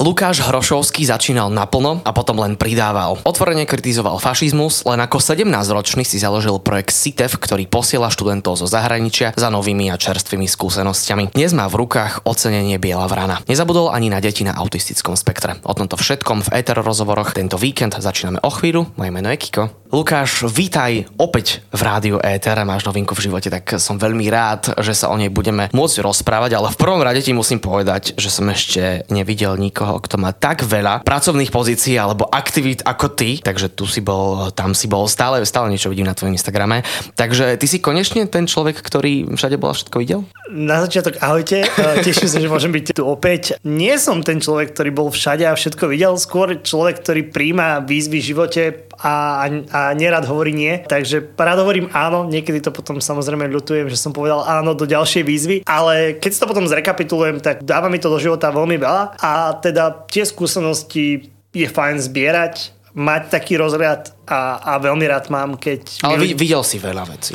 [0.00, 3.20] Lukáš Hrošovský začínal naplno a potom len pridával.
[3.20, 9.36] Otvorene kritizoval fašizmus, len ako 17-ročný si založil projekt CITEF, ktorý posiela študentov zo zahraničia
[9.36, 11.36] za novými a čerstvými skúsenosťami.
[11.36, 13.44] Dnes má v rukách ocenenie Biela vrana.
[13.44, 15.60] Nezabudol ani na deti na autistickom spektre.
[15.68, 18.88] O tomto všetkom v Ether rozhovoroch tento víkend začíname o chvíľu.
[18.96, 19.79] Moje meno je Kiko.
[19.90, 22.54] Lukáš, vítaj opäť v rádiu Ether.
[22.62, 26.54] Máš novinku v živote, tak som veľmi rád, že sa o nej budeme môcť rozprávať,
[26.54, 30.62] ale v prvom rade ti musím povedať, že som ešte nevidel nikoho kto má tak
[30.62, 35.42] veľa pracovných pozícií alebo aktivít ako ty, takže tu si bol, tam si bol, stále,
[35.42, 36.86] stále niečo vidím na tvojom Instagrame.
[37.18, 40.22] Takže ty si konečne ten človek, ktorý všade bol a všetko videl?
[40.54, 43.58] Na začiatok ahojte, e, teším sa, že môžem byť tu opäť.
[43.66, 48.22] Nie som ten človek, ktorý bol všade a všetko videl, skôr človek, ktorý príjma výzvy
[48.22, 48.62] v živote
[49.00, 50.76] a, a nerad hovorí nie.
[50.84, 55.22] Takže rád hovorím áno, niekedy to potom samozrejme ľutujem, že som povedal áno do ďalšej
[55.24, 59.16] výzvy, ale keď si to potom zrekapitulujem, tak dáva mi to do života veľmi veľa
[59.16, 65.54] a teda tie skúsenosti je fajn zbierať, mať taký rozhľad a, a veľmi rád mám,
[65.58, 66.02] keď...
[66.02, 67.34] Ale videl si veľa vecí.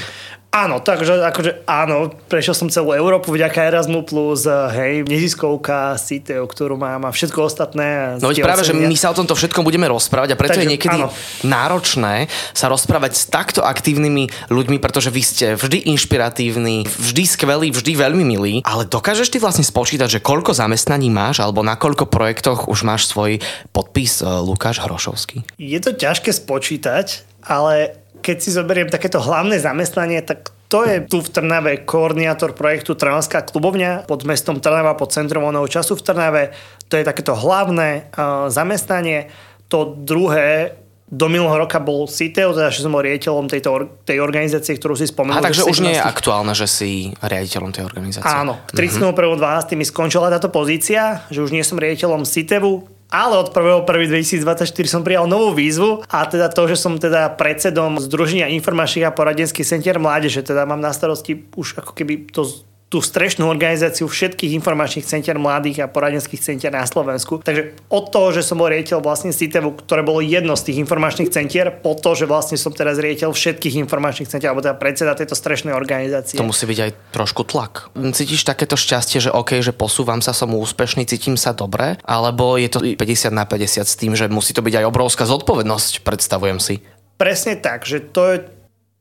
[0.56, 6.80] Áno, takže akože áno, prešiel som celú Európu vďaka Erasmu+, plus, hej, neziskovka, CITEO, ktorú
[6.80, 8.16] mám a všetko ostatné.
[8.23, 10.72] No veď práve, že my sa o tomto všetkom budeme rozprávať a preto takže, je
[10.72, 11.11] niekedy áno.
[11.44, 17.92] náročné sa rozprávať s takto aktívnymi ľuďmi, pretože vy ste vždy inšpiratívni, vždy skvelí, vždy
[17.92, 22.72] veľmi milí, ale dokážeš ty vlastne spočítať, že koľko zamestnaní máš alebo na koľko projektoch
[22.72, 23.44] už máš svoj
[23.76, 25.44] podpis e, Lukáš Hrošovský?
[25.59, 31.21] Je to ťažké spočítať, ale keď si zoberiem takéto hlavné zamestnanie, tak to je tu
[31.21, 36.43] v Trnave koordinátor projektu Trnavská klubovňa pod mestom Trnava, pod centrom voľného času v Trnave.
[36.89, 39.29] To je takéto hlavné uh, zamestnanie.
[39.69, 44.73] To druhé do minulého roka bol CITEO, teda že som bol riaditeľom tejto, tej organizácie,
[44.73, 45.37] ktorú si spomenul.
[45.37, 48.25] A takže už nie je aktuálne, že si riaditeľom tej organizácie.
[48.25, 49.14] Áno, 31.12.
[49.14, 49.77] Mm-hmm.
[49.77, 55.23] mi skončila táto pozícia, že už nie som riaditeľom CITEVu, ale od 1.1.2024 som prijal
[55.31, 60.43] novú výzvu a teda to, že som teda predsedom Združenia informačných a poradenských centier mládeže,
[60.43, 62.43] teda mám na starosti už ako keby to
[62.85, 67.41] tú strešnú organizáciu všetkých informačných centier mladých a poradenských centier na Slovensku.
[67.41, 71.33] Takže od toho, že som bol riaditeľ vlastne CITEVu, ktoré bolo jedno z tých informačných
[71.33, 75.33] centier, po to, že vlastne som teraz riaditeľ všetkých informačných centier, alebo teda predseda tejto
[75.33, 76.37] strešnej organizácie.
[76.37, 77.89] To musí byť aj trošku tlak.
[77.97, 82.69] Cítiš takéto šťastie, že OK, že posúvam sa, som úspešný, cítim sa dobre, alebo je
[82.69, 86.85] to 50 na 50 s tým, že musí to byť aj obrovská zodpovednosť, predstavujem si.
[87.15, 88.37] Presne tak, že to je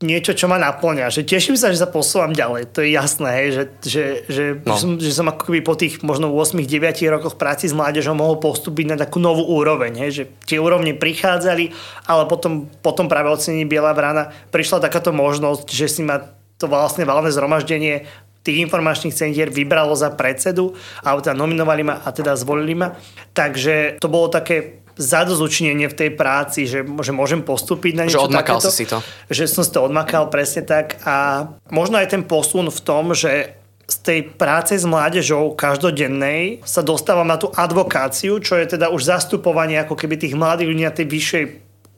[0.04, 1.08] niečo, čo ma naplňa.
[1.08, 2.70] Že teším sa, že sa posúvam ďalej.
[2.76, 4.76] To je jasné, hej, že, že, že, no.
[4.76, 6.68] som, že som ako keby po tých možno 8-9
[7.08, 10.04] rokoch práci s mládežou mohol postúpiť na takú novú úroveň.
[10.04, 11.72] Hej, že tie úrovne prichádzali,
[12.04, 16.20] ale potom, potom práve ocenení Biela vrana prišla takáto možnosť, že si ma
[16.60, 18.06] to vlastne valné zhromaždenie
[18.44, 22.92] tých informačných centier vybralo za predsedu a teda nominovali ma a teda zvolili ma.
[23.32, 28.28] Takže to bolo také zadozučnenie v tej práci, že, že môžem postúpiť na niečo Že
[28.30, 28.98] odmakal takéto, si to.
[29.30, 33.58] Že som si to odmakal presne tak a možno aj ten posun v tom, že
[33.84, 39.04] z tej práce s mládežou každodennej sa dostávam na tú advokáciu, čo je teda už
[39.04, 41.44] zastupovanie ako keby tých mladých ľudí na tej vyššej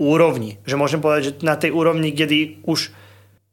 [0.02, 0.58] úrovni.
[0.66, 2.90] Že môžem povedať, že na tej úrovni, kedy už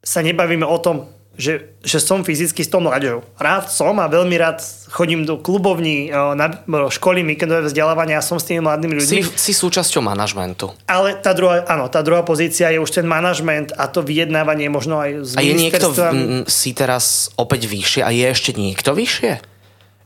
[0.04, 3.22] sa nebavíme o tom, že, že som fyzicky s tou mladou.
[3.38, 8.46] Rád som a veľmi rád chodím do klubovní, na školy, víkendové vzdelávania a som s
[8.46, 9.22] tými mladými ľuďmi.
[9.34, 10.70] Si, si súčasťou manažmentu.
[10.86, 15.02] Ale tá druhá, áno, tá druhá pozícia je už ten manažment a to vyjednávanie možno
[15.02, 15.98] aj s A je niekto v,
[16.46, 19.53] si teraz opäť vyššie a je ešte niekto vyššie?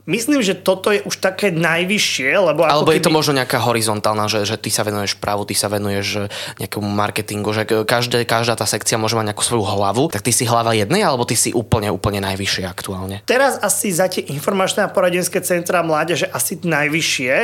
[0.09, 2.65] Myslím, že toto je už také najvyššie, lebo...
[2.65, 2.97] Alebo keby...
[2.97, 6.25] je to možno nejaká horizontálna, že, že ty sa venuješ právu, ty sa venuješ
[6.57, 10.49] nejakému marketingu, že každé, každá tá sekcia môže mať nejakú svoju hlavu, tak ty si
[10.49, 13.21] hlava jednej, alebo ty si úplne, úplne najvyššie aktuálne?
[13.29, 17.35] Teraz asi za tie informačné a poradenské centra mládeže asi najvyššie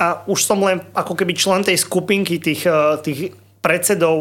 [0.00, 3.20] a už som len ako keby člen tej skupinky tých, eh, tých
[3.64, 4.16] predsedov,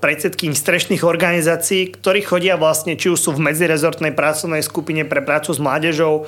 [0.00, 5.52] predsedkým strešných organizácií, ktorí chodia vlastne, či už sú v medzirezortnej pracovnej skupine pre prácu
[5.52, 6.24] s mládežou,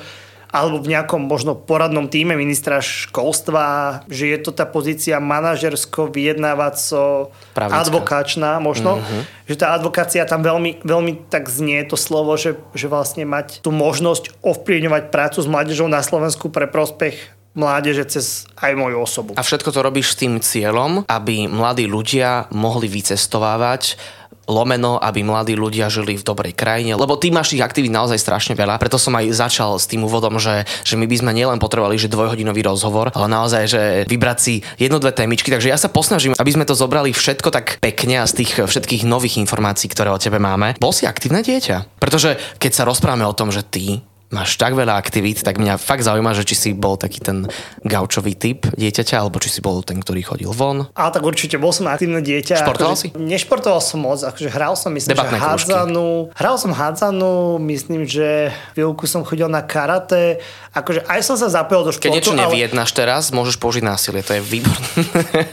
[0.49, 7.29] alebo v nejakom možno poradnom týme ministra školstva, že je to tá pozícia manažersko, vyjednávaco,
[7.53, 9.21] advokáčna možno, mm-hmm.
[9.45, 13.69] že tá advokácia tam veľmi, veľmi tak znie to slovo, že, že vlastne mať tú
[13.69, 18.25] možnosť ovplyvňovať prácu s mládežou na Slovensku pre prospech mládeže cez
[18.61, 19.31] aj moju osobu.
[19.35, 23.97] A všetko to robíš s tým cieľom, aby mladí ľudia mohli vycestovávať
[24.49, 28.57] lomeno, aby mladí ľudia žili v dobrej krajine, lebo ty máš tých aktivít naozaj strašne
[28.57, 28.81] veľa.
[28.81, 32.09] Preto som aj začal s tým úvodom, že, že my by sme nielen potrebovali že
[32.09, 35.53] dvojhodinový rozhovor, ale naozaj, že vybrať si jednu, dve témičky.
[35.53, 39.05] Takže ja sa posnažím, aby sme to zobrali všetko tak pekne a z tých všetkých
[39.05, 40.73] nových informácií, ktoré o tebe máme.
[40.81, 42.01] Bol si aktívne dieťa?
[42.01, 46.05] Pretože keď sa rozprávame o tom, že ty máš tak veľa aktivít, tak mňa fakt
[46.05, 47.49] zaujíma, že či si bol taký ten
[47.81, 50.85] gaučový typ dieťaťa, alebo či si bol ten, ktorý chodil von.
[50.93, 52.61] A tak určite, bol som aktívne dieťa.
[52.61, 53.17] Športoval akože, si?
[53.17, 56.09] Nešportoval som moc, akože hral som, myslím, Debatné že hádzanú.
[56.37, 60.37] Hral som hádzanú, myslím, že chvíľku som chodil na karate.
[60.77, 62.13] Akože aj som sa zapojil do športu.
[62.13, 62.97] Keď niečo nevyjednáš ale...
[63.01, 64.89] teraz, môžeš použiť násilie, to je výborné.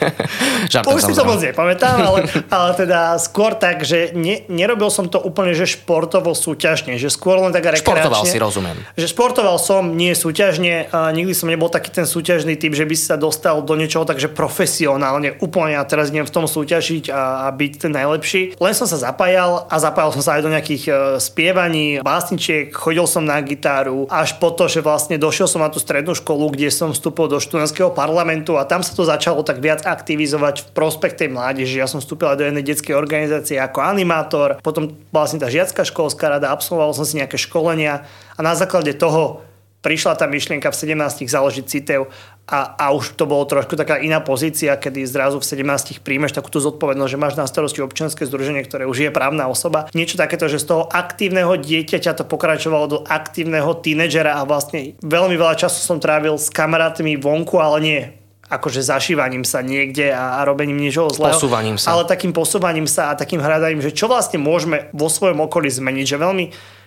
[0.93, 5.17] Už si to moc nepamätám, ale, ale teda skôr tak, že ne, nerobil som to
[5.17, 7.88] úplne, že športovo súťažne, že skôr len tak rekreačne.
[7.88, 8.94] Športoval si, rozumiem rozumiem.
[8.96, 12.96] Že športoval som, nie súťažne, a nikdy som nebol taký ten súťažný typ, že by
[12.96, 17.54] sa dostal do niečoho takže profesionálne, úplne a teraz idem v tom súťažiť a, a
[17.54, 18.42] byť ten najlepší.
[18.58, 23.04] Len som sa zapájal a zapájal som sa aj do nejakých uh, spievaní, básničiek, chodil
[23.06, 26.72] som na gitáru, až po to, že vlastne došiel som na tú strednú školu, kde
[26.72, 31.14] som vstúpil do študentského parlamentu a tam sa to začalo tak viac aktivizovať v prospech
[31.18, 31.78] tej mládeže.
[31.78, 36.50] Ja som vstúpil do jednej detskej organizácie ako animátor, potom vlastne tá žiacká školská rada,
[36.50, 38.06] absolvoval som si nejaké školenia
[38.37, 39.43] a na základe toho
[39.87, 42.11] prišla tá myšlienka v 17 založiť CITEV
[42.47, 46.59] a, a už to bolo trošku taká iná pozícia, kedy zrazu v 17 príjmeš takúto
[46.59, 49.87] zodpovednosť, že máš na starosti občianske združenie, ktoré už je právna osoba.
[49.94, 55.38] Niečo takéto, že z toho aktívneho dieťaťa to pokračovalo do aktívneho tínedžera a vlastne veľmi
[55.38, 58.00] veľa času som trávil s kamarátmi vonku, ale nie
[58.47, 61.35] akože zašívaním sa niekde a, a robením niečoho zlého.
[61.35, 61.99] Posúvaním sa.
[61.99, 66.06] Ale takým posúvaním sa a takým hľadaním, že čo vlastne môžeme vo svojom okolí zmeniť.
[66.15, 66.44] Že veľmi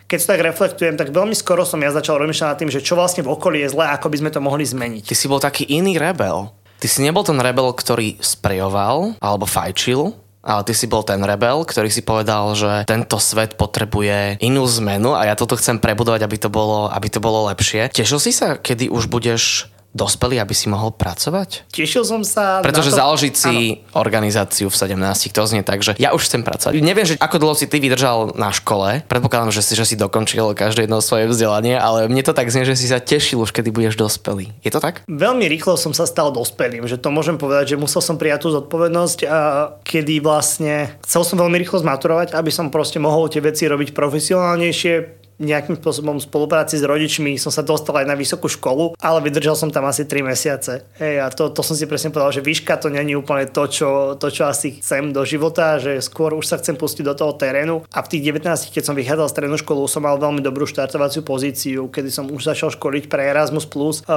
[0.09, 2.97] keď sa tak reflektujem, tak veľmi skoro som ja začal rozmýšľať nad tým, že čo
[2.97, 5.05] vlastne v okolí je zlé, ako by sme to mohli zmeniť.
[5.05, 6.49] Ty si bol taký iný rebel.
[6.81, 11.61] Ty si nebol ten rebel, ktorý sprejoval alebo fajčil, ale ty si bol ten rebel,
[11.61, 16.37] ktorý si povedal, že tento svet potrebuje inú zmenu a ja toto chcem prebudovať, aby
[16.41, 17.93] to bolo, aby to bolo lepšie.
[17.93, 21.65] Tešil si sa, kedy už budeš dospelý, aby si mohol pracovať?
[21.73, 22.61] Tešil som sa...
[22.61, 22.97] Pretože to...
[23.01, 23.97] založiť si ano.
[23.97, 26.77] organizáciu v 17, to znie tak, že ja už chcem pracovať.
[26.77, 29.01] Neviem, že ako dlho si ty vydržal na škole.
[29.09, 32.69] Predpokladám, že si, že si dokončil každé jedno svoje vzdelanie, ale mne to tak znie,
[32.69, 34.53] že si sa tešil už, kedy budeš dospelý.
[34.61, 35.01] Je to tak?
[35.09, 38.49] Veľmi rýchlo som sa stal dospelým, že to môžem povedať, že musel som prijať tú
[38.53, 39.39] zodpovednosť a
[39.81, 45.18] kedy vlastne chcel som veľmi rýchlo zmaturovať, aby som proste mohol tie veci robiť profesionálnejšie,
[45.41, 49.57] nejakým spôsobom v spolupráci s rodičmi som sa dostal aj na vysokú školu, ale vydržal
[49.57, 50.85] som tam asi 3 mesiace.
[51.01, 53.89] Hej, a to, to som si presne povedal, že výška to není úplne to čo,
[54.21, 57.81] to, čo asi chcem do života, že skôr už sa chcem pustiť do toho terénu.
[57.89, 61.23] A v tých 19, keď som vychádzal z strednú školu, som mal veľmi dobrú štartovaciu
[61.23, 63.63] pozíciu, kedy som už začal školiť pre Erasmus+.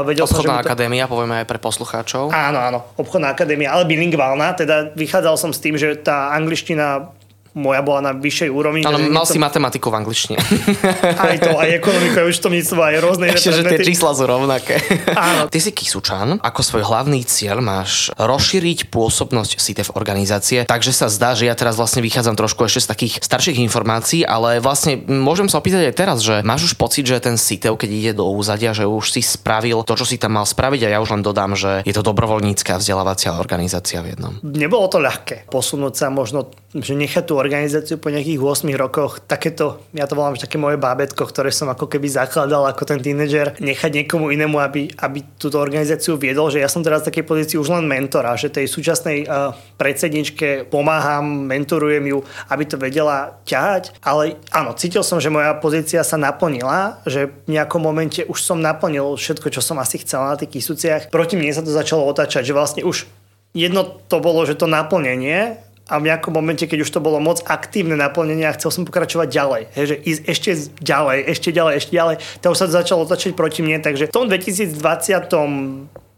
[0.02, 0.64] Vedel obchodná som, že to...
[0.66, 2.34] akadémia, povieme aj pre poslucháčov.
[2.34, 7.14] Áno, áno, obchodná akadémia, ale bilingválna, teda vychádzal som s tým, že tá angličtina
[7.52, 8.80] moja bola na vyššej úrovni.
[8.84, 10.38] Áno, mal si matematiku v angličtine.
[11.22, 14.80] Aj to, aj ekonomiku, aj účtovníctvo, aj rôzne Ešte, že tie čísla sú rovnaké.
[15.16, 15.46] Áno.
[15.48, 21.36] Ty si Kisučan, ako svoj hlavný cieľ máš rozšíriť pôsobnosť CITEF organizácie, takže sa zdá,
[21.36, 25.60] že ja teraz vlastne vychádzam trošku ešte z takých starších informácií, ale vlastne môžem sa
[25.60, 28.88] opýtať aj teraz, že máš už pocit, že ten CITEF, keď ide do úzadia, že
[28.88, 31.84] už si spravil to, čo si tam mal spraviť a ja už len dodám, že
[31.84, 34.32] je to dobrovoľnícka vzdelávacia organizácia v jednom.
[34.42, 39.84] Nebolo to ľahké posunúť sa možno, že nechať tú organizáciu po nejakých 8 rokoch, takéto,
[39.92, 43.60] ja to volám, že také moje bábetko, ktoré som ako keby zakladal ako ten tínedžer,
[43.60, 47.56] nechať niekomu inému, aby, aby túto organizáciu viedol, že ja som teraz v takej pozícii
[47.60, 53.92] už len mentora, že tej súčasnej uh, predsedničke pomáham, mentorujem ju, aby to vedela ťahať,
[54.00, 58.56] ale áno, cítil som, že moja pozícia sa naplnila, že v nejakom momente už som
[58.56, 61.12] naplnil všetko, čo som asi chcel na tých kysúciach.
[61.12, 63.04] Proti mne sa to začalo otáčať, že vlastne už
[63.52, 65.60] jedno to bolo, že to naplnenie
[65.92, 69.28] a v nejakom momente, keď už to bolo moc aktívne naplnenie a chcel som pokračovať
[69.28, 73.36] ďalej, hej, že ísť ešte ďalej, ešte ďalej, ešte ďalej, to už sa začalo otačať
[73.36, 74.72] proti mne, takže v tom 2020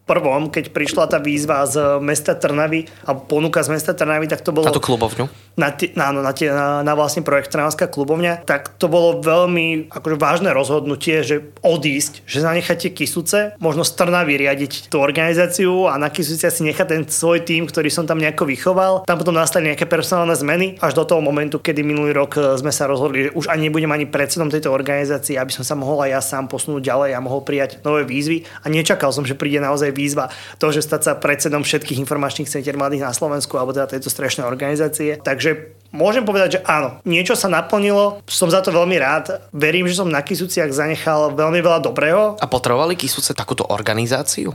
[0.04, 4.52] prvom, keď prišla tá výzva z mesta Trnavy a ponuka z mesta Trnavy, tak to
[4.52, 4.68] bolo...
[4.68, 5.28] Na tú klubovňu?
[5.56, 9.88] Na, t- na, na, tie, na, na vlastne projekt Trnavská klubovňa, tak to bolo veľmi
[9.88, 15.96] akože vážne rozhodnutie, že odísť, že zanecháte Kisuce, možno z Trnavy riadiť tú organizáciu a
[15.96, 19.08] na Kisuce si nechať ten svoj tým, ktorý som tam nejako vychoval.
[19.08, 22.74] Tam potom nastali nejaké personálne zmeny až do toho momentu, kedy minulý rok e, sme
[22.74, 26.10] sa rozhodli, že už ani nebudem ani predsedom tejto organizácie, aby som sa mohol aj
[26.12, 28.44] ja sám posunúť ďalej a mohol prijať nové výzvy.
[28.60, 32.74] A nečakal som, že príde naozaj výzva to, že stať sa predsedom všetkých informačných centier
[32.74, 35.22] mladých na Slovensku alebo teda tejto strešnej organizácie.
[35.22, 39.40] Takže môžem povedať, že áno, niečo sa naplnilo, som za to veľmi rád.
[39.54, 42.36] Verím, že som na Kisuciach zanechal veľmi veľa dobrého.
[42.42, 44.52] A potrebovali Kisuce takúto organizáciu?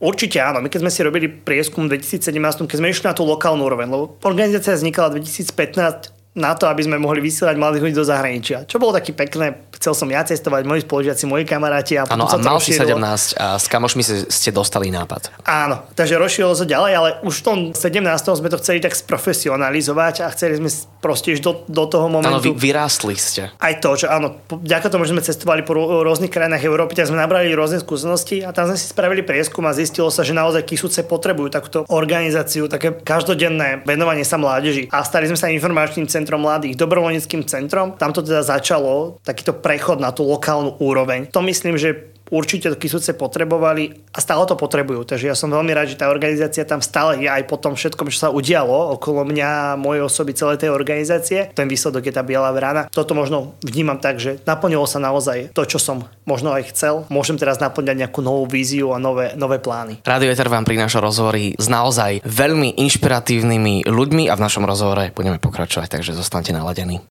[0.00, 0.64] Určite áno.
[0.64, 3.86] My keď sme si robili prieskum v 2017, keď sme išli na tú lokálnu úroveň,
[3.92, 8.64] lebo organizácia vznikala 2015 na to, aby sme mohli vysielať mladých ľudí do zahraničia.
[8.64, 12.00] Čo bolo taký pekné, chcel som ja cestovať, moji spolužiaci, moji kamaráti.
[12.00, 12.92] A Áno, a mal si 17
[13.36, 15.44] a s kamošmi ste dostali nápad.
[15.44, 18.40] Áno, takže rozšírilo sa ďalej, ale už v tom 17.
[18.40, 20.68] sme to chceli tak sprofesionalizovať a chceli sme
[21.00, 22.30] proste ísť do, do toho momentu.
[22.30, 23.50] Áno, vy, vyrástli ste.
[23.56, 27.16] Aj to, že áno, vďaka tomu, že sme cestovali po rôznych krajinách Európy, tak sme
[27.16, 31.02] nabrali rôzne skúsenosti a tam sme si spravili prieskum a zistilo sa, že naozaj Kisúce
[31.02, 34.86] potrebujú takúto organizáciu, také každodenné venovanie sa mládeži.
[34.94, 37.98] A stali sme sa informačným centrum centrom mladých, dobrovoľníckým centrom.
[37.98, 41.26] Tam to teda začalo, takýto prechod na tú lokálnu úroveň.
[41.34, 45.04] To myslím, že určite Kisúce potrebovali a stále to potrebujú.
[45.04, 48.08] Takže ja som veľmi rád, že tá organizácia tam stále je aj po tom všetkom,
[48.08, 51.50] čo sa udialo okolo mňa, mojej osoby, celej tej organizácie.
[51.52, 52.86] Ten výsledok je tá biela vrana.
[52.88, 57.04] Toto možno vnímam tak, že naplnilo sa naozaj to, čo som možno aj chcel.
[57.10, 60.06] Môžem teraz naplňať nejakú novú víziu a nové, nové plány.
[60.06, 65.42] Radio Eter vám prináša rozhovory s naozaj veľmi inšpiratívnymi ľuďmi a v našom rozhovore budeme
[65.42, 67.09] pokračovať, takže zostanete naladení.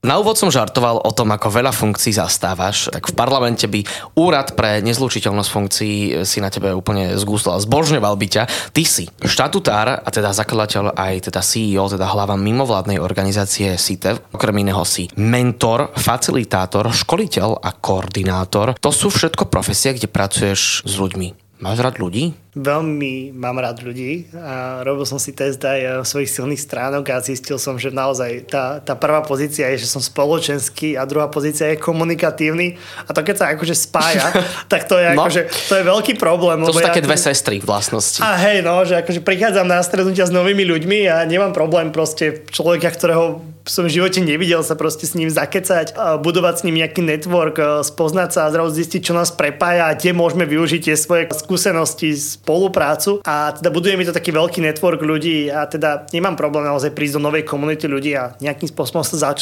[0.00, 2.88] Na úvod som žartoval o tom, ako veľa funkcií zastávaš.
[2.88, 3.84] Tak v parlamente by
[4.16, 8.42] úrad pre nezlučiteľnosť funkcií si na tebe úplne zgústil a zbožňoval by ťa.
[8.72, 14.32] Ty si štatutár a teda zakladateľ aj teda CEO, teda hlava mimovládnej organizácie SITEV.
[14.32, 18.80] Okrem iného si mentor, facilitátor, školiteľ a koordinátor.
[18.80, 21.39] To sú všetko profesie, kde pracuješ s ľuďmi.
[21.60, 22.32] Máš rád ľudí?
[22.56, 27.20] Veľmi mám rád ľudí a robil som si test aj eh, svojich silných stránok a
[27.20, 31.68] zistil som, že naozaj tá, tá prvá pozícia je, že som spoločenský a druhá pozícia
[31.68, 34.32] je komunikatívny a to keď sa akože spája,
[34.72, 35.28] tak to je, no.
[35.28, 36.64] akože, to je veľký problém.
[36.64, 38.24] To sú ja také dve sestry vlastnosti.
[38.24, 42.40] A hej, no, že akože prichádzam na stretnutia s novými ľuďmi a nemám problém proste
[42.48, 47.02] človeka, ktorého som v živote nevidel sa proste s ním zakecať, budovať s ním nejaký
[47.04, 51.28] network, spoznať sa a zrazu zistiť, čo nás prepája a kde môžeme využiť tie svoje
[51.32, 56.68] skúsenosti spoluprácu a teda buduje mi to taký veľký network ľudí a teda nemám problém
[56.68, 59.40] naozaj prísť do novej komunity ľudí a nejakým spôsobom sa začať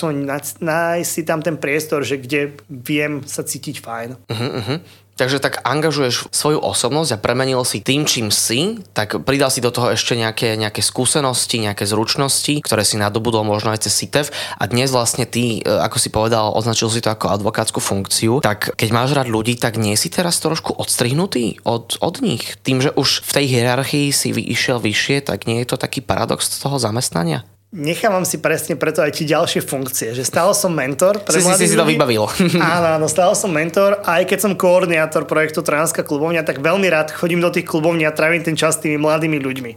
[0.62, 4.08] nájsť si tam ten priestor, že kde viem sa cítiť fajn.
[4.30, 4.78] Uh-huh, uh-huh.
[5.18, 9.74] Takže tak angažuješ svoju osobnosť a premenil si tým, čím si, tak pridal si do
[9.74, 14.64] toho ešte nejaké, nejaké skúsenosti, nejaké zručnosti, ktoré si nadobudol možno aj cez CITEV a
[14.70, 18.88] dnes vlastne ty, e, ako si povedal, označil si to ako advokátsku funkciu, tak keď
[18.94, 22.54] máš rád ľudí, tak nie si teraz trošku odstrihnutý od, od nich?
[22.62, 26.46] Tým, že už v tej hierarchii si išiel vyššie, tak nie je to taký paradox
[26.62, 27.42] toho zamestnania?
[27.68, 31.68] Nechávam si presne preto aj ti ďalšie funkcie, že stále som mentor pre si, si,
[31.68, 32.24] si to vybavil.
[32.56, 37.12] áno, áno, stále som mentor aj keď som koordinátor projektu Transka klubovňa, tak veľmi rád
[37.12, 39.72] chodím do tých klubovní a trávim ten čas s tými mladými ľuďmi.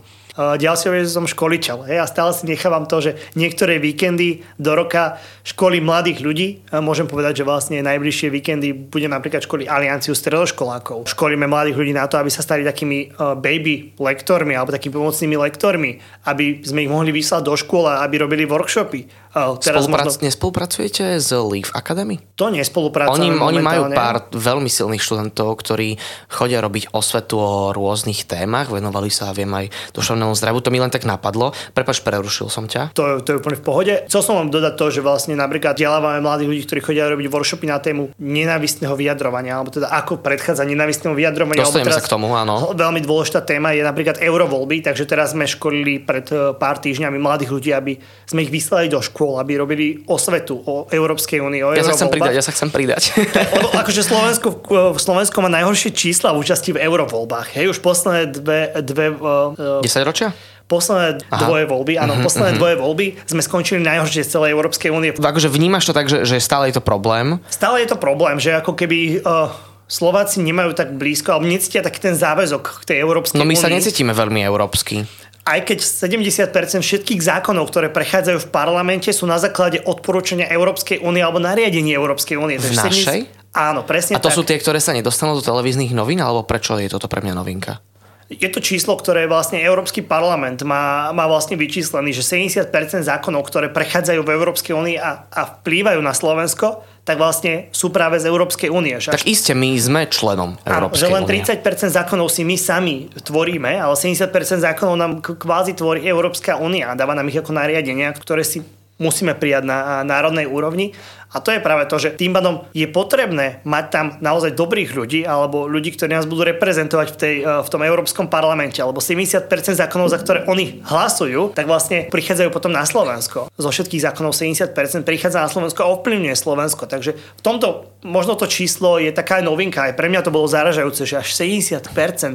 [0.57, 1.85] Ďalšia vec, že som školiteľ.
[1.85, 6.47] Hej, a stále si nechávam to, že niektoré víkendy do roka školy mladých ľudí.
[6.73, 11.05] A môžem povedať, že vlastne najbližšie víkendy bude napríklad školy Alianciu stredoškolákov.
[11.09, 16.01] Školíme mladých ľudí na to, aby sa stali takými baby lektormi alebo takými pomocnými lektormi,
[16.25, 19.31] aby sme ich mohli vyslať do škôl a aby robili workshopy.
[19.63, 20.27] Teraz Spoluprac- možno...
[20.27, 22.19] Nespolupracujete s Leaf Academy?
[22.35, 25.95] To nespolupracujeme Oni, oni majú pár veľmi silných študentov, ktorí
[26.27, 30.59] chodia robiť osvetu o rôznych témach, venovali sa, viem, aj duševnému duševnému zdraviu.
[30.63, 31.51] To mi len tak napadlo.
[31.75, 32.95] Prepač, prerušil som ťa.
[32.95, 33.93] To, to je úplne v pohode.
[34.07, 37.65] Chcel som vám dodať to, že vlastne napríklad vzdelávame mladých ľudí, ktorí chodia robiť workshopy
[37.67, 41.67] na tému nenávistného vyjadrovania, alebo teda ako predchádzať nenávistného vyjadrovania.
[41.67, 42.71] Dostaneme sa k tomu, áno.
[42.71, 47.51] Veľmi dôležitá téma je napríklad eurovoľby, takže teraz sme školili pred e, pár týždňami mladých
[47.51, 47.97] ľudí, aby
[48.27, 51.61] sme ich vyslali do škôl, aby robili osvetu o Európskej únii.
[51.75, 53.11] ja sa chcem pridať, ja sa chcem pridať.
[53.81, 54.47] Akože Slovensko,
[54.95, 57.57] Slovensko má najhoršie čísla v účasti v eurovoľbách.
[57.57, 60.29] Hej, už posledné dve, dve uh, 10 ročia?
[60.71, 61.43] posledné Aha.
[61.43, 62.63] dvoje voľby, áno, mm-hmm, posledné mm-hmm.
[62.63, 65.11] dvoje voľby sme skončili najhoršie z celej Európskej únie.
[65.11, 67.43] Takže vnímaš to tak, že, že stále je to problém?
[67.51, 69.19] Stále je to problém, že ako keby...
[69.19, 69.51] Uh,
[69.91, 73.59] Slováci nemajú tak blízko, alebo necítia taký ten záväzok k tej Európskej No my únii.
[73.59, 75.03] sa necítime veľmi európsky
[75.41, 81.25] aj keď 70% všetkých zákonov, ktoré prechádzajú v parlamente, sú na základe odporúčania Európskej únie
[81.25, 82.61] alebo nariadení Európskej únie.
[82.61, 83.25] V našej?
[83.51, 84.37] Áno, presne A to tak.
[84.37, 87.83] sú tie, ktoré sa nedostanú do televíznych novín, alebo prečo je toto pre mňa novinka?
[88.31, 92.71] Je to číslo, ktoré vlastne Európsky parlament má, má vlastne vyčíslený, že 70%
[93.03, 98.21] zákonov, ktoré prechádzajú v Európskej únii a, a vplyvajú na Slovensko, tak vlastne sú práve
[98.23, 98.95] z Európskej únie.
[99.03, 101.27] Tak iste my sme členom Európskej únie.
[101.27, 104.31] Že len 30% zákonov si my sami tvoríme, ale 70%
[104.63, 108.63] zákonov nám kvázi tvorí Európska únia a dáva nám ich ako nariadenia, ktoré si
[109.01, 110.93] musíme prijať na národnej úrovni
[111.31, 115.23] A to je práve to, že tým pádom je potrebné mať tam naozaj dobrých ľudí
[115.23, 119.47] alebo ľudí, ktorí nás budú reprezentovať v, tej, v tom Európskom parlamente, alebo 70%
[119.79, 123.47] zákonov, za ktoré oni hlasujú, tak vlastne prichádzajú potom na Slovensko.
[123.55, 124.75] Zo všetkých zákonov 70%
[125.07, 126.83] prichádza na Slovensko a ovplyvňuje Slovensko.
[126.85, 129.87] Takže v tomto možno to číslo je taká novinka.
[129.87, 131.87] Aj pre mňa to bolo zaražajúce, že až 70%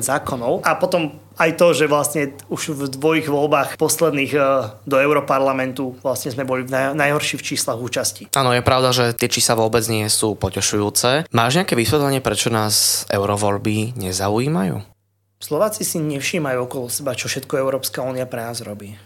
[0.03, 4.41] zákonov a potom aj to, že vlastne už v dvojich voľbách posledných e,
[4.89, 8.33] do Europarlamentu vlastne sme boli najhorší v číslach účasti.
[8.33, 11.31] Áno, je pravda, že tie čísla vôbec nie sú potešujúce.
[11.31, 14.83] Máš nejaké vysvetlenie, prečo nás eurovoľby nezaujímajú?
[15.39, 18.97] Slováci si nevšímajú okolo seba, čo všetko Európska únia pre nás robí.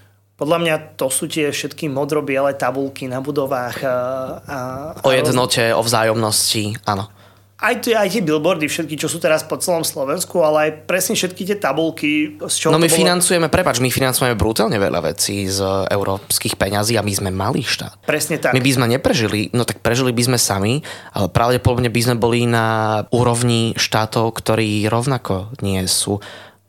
[0.40, 3.76] Podľa mňa to sú tie všetky modrobiele tabulky na budovách.
[3.84, 3.96] A,
[4.40, 4.58] a,
[5.04, 7.19] o jednote, o vzájomnosti, áno
[7.60, 11.12] aj tie, aj tie billboardy, všetky, čo sú teraz po celom Slovensku, ale aj presne
[11.12, 12.40] všetky tie tabulky.
[12.40, 12.96] Z čoho no my bolo...
[12.96, 15.60] financujeme, prepač, my financujeme brutálne veľa vecí z
[15.92, 18.00] európskych peňazí a my sme malý štát.
[18.08, 18.56] Presne tak.
[18.56, 20.80] My by sme neprežili, no tak prežili by sme sami,
[21.12, 26.18] ale pravdepodobne by sme boli na úrovni štátov, ktorí rovnako nie sú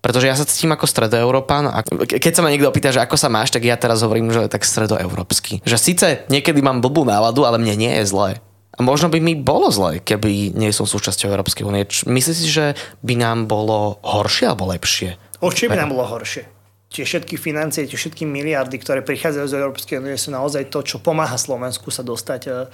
[0.01, 3.29] pretože ja sa cítim ako stredoeurópan a keď sa ma niekto opýta, že ako sa
[3.29, 5.61] máš, tak ja teraz hovorím, že tak stredoeurópsky.
[5.61, 8.41] Že síce niekedy mám blbú náladu, ale mne nie je zle.
[8.71, 11.83] A možno by mi bolo zle, keby nie som súčasťou Európskej únie.
[11.87, 12.71] Myslíš si, že
[13.03, 15.19] by nám bolo horšie alebo lepšie?
[15.43, 16.47] Určite by nám bolo horšie.
[16.91, 20.99] Tie všetky financie, tie všetky miliardy, ktoré prichádzajú z Európskej únie sú naozaj to, čo
[20.99, 22.67] pomáha Slovensku sa dostať uh,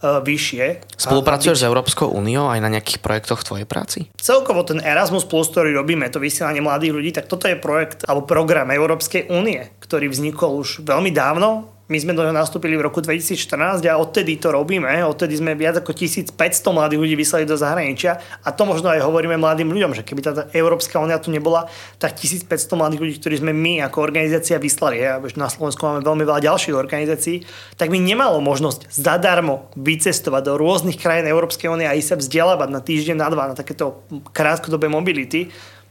[0.00, 0.96] uh, vyššie.
[0.96, 3.98] Spolupracuješ s Európskou úniou aj na nejakých projektoch v tvojej práci?
[4.16, 8.24] Celkovo ten Erasmus Plus, ktorý robíme, to vysielanie mladých ľudí, tak toto je projekt alebo
[8.24, 13.00] program Európskej únie, ktorý vznikol už veľmi dávno my sme do neho nastúpili v roku
[13.00, 14.84] 2014 a odtedy to robíme.
[15.08, 16.36] Odtedy sme viac ako 1500
[16.68, 20.32] mladých ľudí vyslali do zahraničia a to možno aj hovoríme mladým ľuďom, že keby tá
[20.52, 21.64] Európska únia tu nebola,
[21.96, 26.28] tak 1500 mladých ľudí, ktorí sme my ako organizácia vyslali, a na Slovensku máme veľmi
[26.28, 27.48] veľa ďalších organizácií,
[27.80, 32.68] tak by nemalo možnosť zadarmo vycestovať do rôznych krajín Európskej únie a ísť sa vzdelávať
[32.68, 34.04] na týždeň, na dva, na takéto
[34.36, 35.48] krátkodobé mobility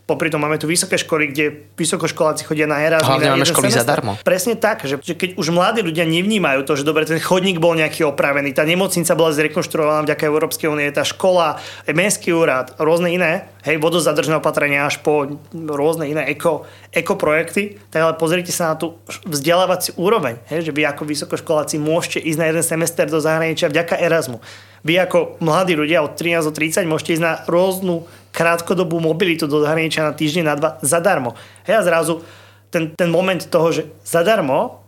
[0.07, 3.11] Popri tom máme tu vysoké školy, kde vysokoškoláci chodia na Erasmus.
[3.11, 3.83] Hlavne máme školy semestr.
[3.83, 4.15] zadarmo.
[4.23, 7.75] Presne tak, že, že keď už mladí ľudia nevnímajú to, že dobre, ten chodník bol
[7.75, 11.59] nejaký opravený, tá nemocnica bola zrekonštruovaná vďaka Európskej únie, tá škola,
[11.91, 16.63] mestský úrad, rôzne iné, hej, vodozadržné opatrenia až po rôzne iné eko,
[17.19, 18.95] projekty, tak ale pozrite sa na tú
[19.27, 23.99] vzdelávací úroveň, hej, že vy ako vysokoškoláci môžete ísť na jeden semester do zahraničia vďaka
[23.99, 24.39] Erasmu.
[24.87, 29.65] Vy ako mladí ľudia od 13 do 30 môžete ísť na rôznu krátkodobú mobilitu do
[29.65, 31.33] zahraničia na týždeň, na dva zadarmo.
[31.65, 32.21] A zrazu
[32.69, 34.85] ten, ten moment toho, že zadarmo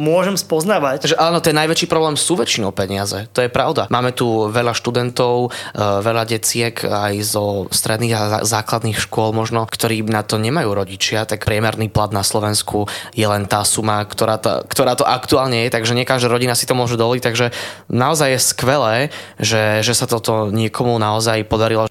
[0.00, 1.04] môžem spoznávať.
[1.04, 3.28] Takže áno, ten najväčší problém sú väčšinou peniaze.
[3.36, 3.84] To je pravda.
[3.92, 10.00] Máme tu veľa študentov, e, veľa deciek aj zo stredných a základných škôl možno, ktorí
[10.08, 14.64] na to nemajú rodičia, tak priemerný plat na Slovensku je len tá suma, ktorá to,
[14.72, 17.46] ktorá to aktuálne je, takže nie každá rodina si to môže dovoliť, takže
[17.92, 18.96] naozaj je skvelé,
[19.36, 21.84] že, že sa toto niekomu naozaj podarilo.
[21.84, 21.90] E,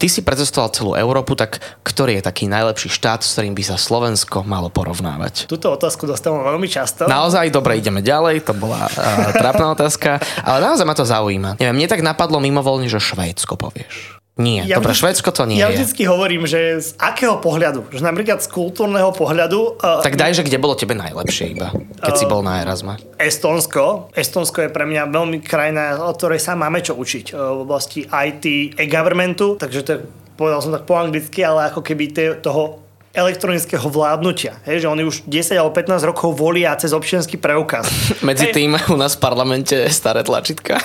[0.00, 3.76] ty si predstavil celú Európu, tak ktorý je taký najlepší štát, s ktorým by sa
[3.76, 5.44] Slovensko malo porovnávať?
[5.44, 7.04] Túto otázku dostávam veľmi často.
[7.04, 11.56] Naozaj dobre, ideme ďalej, to bola uh, trápna otázka, ale naozaj ma to zaujíma.
[11.56, 14.20] Neviem, mne tak napadlo mimovoľne, že Švédsko povieš.
[14.40, 15.76] Nie, ja dobre, Švédsko to nie ja je.
[15.76, 17.92] Ja vždycky hovorím, že z akého pohľadu?
[17.92, 19.76] Že napríklad z kultúrneho pohľadu...
[19.76, 21.68] Uh, tak daj, že kde bolo tebe najlepšie iba,
[22.00, 22.96] keď uh, si bol na Erasme.
[23.20, 24.08] Estonsko.
[24.16, 28.08] Estonsko je pre mňa veľmi krajina, o ktorej sa máme čo učiť uh, v oblasti
[28.08, 29.98] IT, e-governmentu, takže to je,
[30.40, 32.04] povedal som tak po anglicky, ale ako keby
[32.40, 34.62] toho elektronického vládnutia.
[34.62, 37.90] Hej, že oni už 10 alebo 15 rokov volia cez občianský preukaz.
[38.26, 38.54] Medzi hej.
[38.54, 40.78] tým u nás v parlamente staré tlačítka.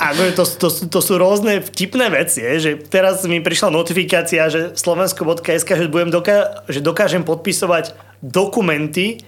[0.00, 4.72] Áno, to, to, to, sú rôzne vtipné veci, je, že teraz mi prišla notifikácia, že
[4.72, 7.92] slovensko.sk, že, budem doká- že dokážem podpisovať
[8.24, 9.20] dokumenty,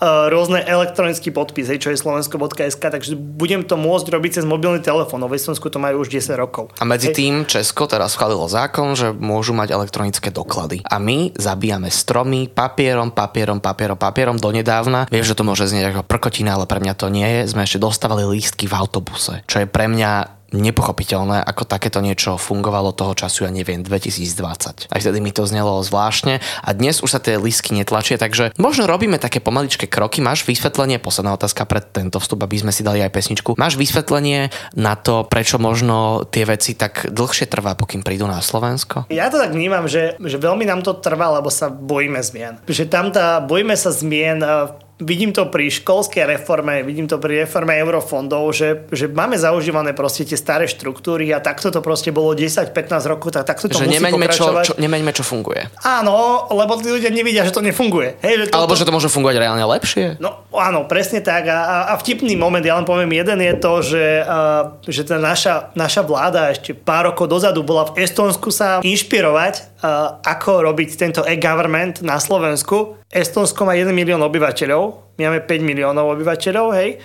[0.00, 5.20] rôzne elektronický podpis, hej, čo je slovensko.sk, takže budem to môcť robiť cez mobilný telefón.
[5.28, 6.72] V Estonsku to majú už 10 rokov.
[6.80, 7.16] A medzi hej.
[7.20, 10.80] tým Česko teraz schválilo zákon, že môžu mať elektronické doklady.
[10.88, 15.06] A my zabíjame stromy papierom, papierom, papierom, papierom donedávna.
[15.12, 17.52] Viem, že to môže znieť ako prkotina, ale pre mňa to nie je.
[17.52, 22.94] Sme ešte dostávali lístky v autobuse, čo je pre mňa nepochopiteľné, ako takéto niečo fungovalo
[22.94, 24.90] toho času, ja neviem, 2020.
[24.90, 28.90] Aj vtedy mi to znelo zvláštne a dnes už sa tie lísky netlačia, takže možno
[28.90, 30.18] robíme také pomaličké kroky.
[30.22, 33.54] Máš vysvetlenie, posledná otázka pred tento vstup, aby sme si dali aj pesničku.
[33.56, 39.06] Máš vysvetlenie na to, prečo možno tie veci tak dlhšie trvá, pokým prídu na Slovensko?
[39.08, 42.58] Ja to tak vnímam, že, že veľmi nám to trvá, lebo sa bojíme zmien.
[42.66, 44.42] Že tam tá, bojíme sa zmien
[45.00, 50.28] vidím to pri školskej reforme, vidím to pri reforme eurofondov, že, že máme zaužívané proste
[50.28, 52.72] tie staré štruktúry a takto to proste bolo 10-15
[53.08, 54.64] rokov, tak takto to že musí nemeňme pokračovať.
[54.64, 55.62] Čo, čo, nemeňme, čo funguje.
[55.82, 58.20] Áno, lebo tí ľudia nevidia, že to nefunguje.
[58.20, 60.20] Hej, že to, Alebo že to môže fungovať reálne lepšie.
[60.20, 61.48] No áno, presne tak.
[61.48, 65.72] A, a vtipný moment, ja len poviem jeden, je to, že, uh, že tá naša,
[65.78, 71.22] naša vláda ešte pár rokov dozadu bola v Estonsku sa inšpirovať, uh, ako robiť tento
[71.22, 73.00] e-government na Slovensku.
[73.10, 77.00] Estonsko má 1 milión obyvateľov, my máme 5 miliónov obyvateľov, hej,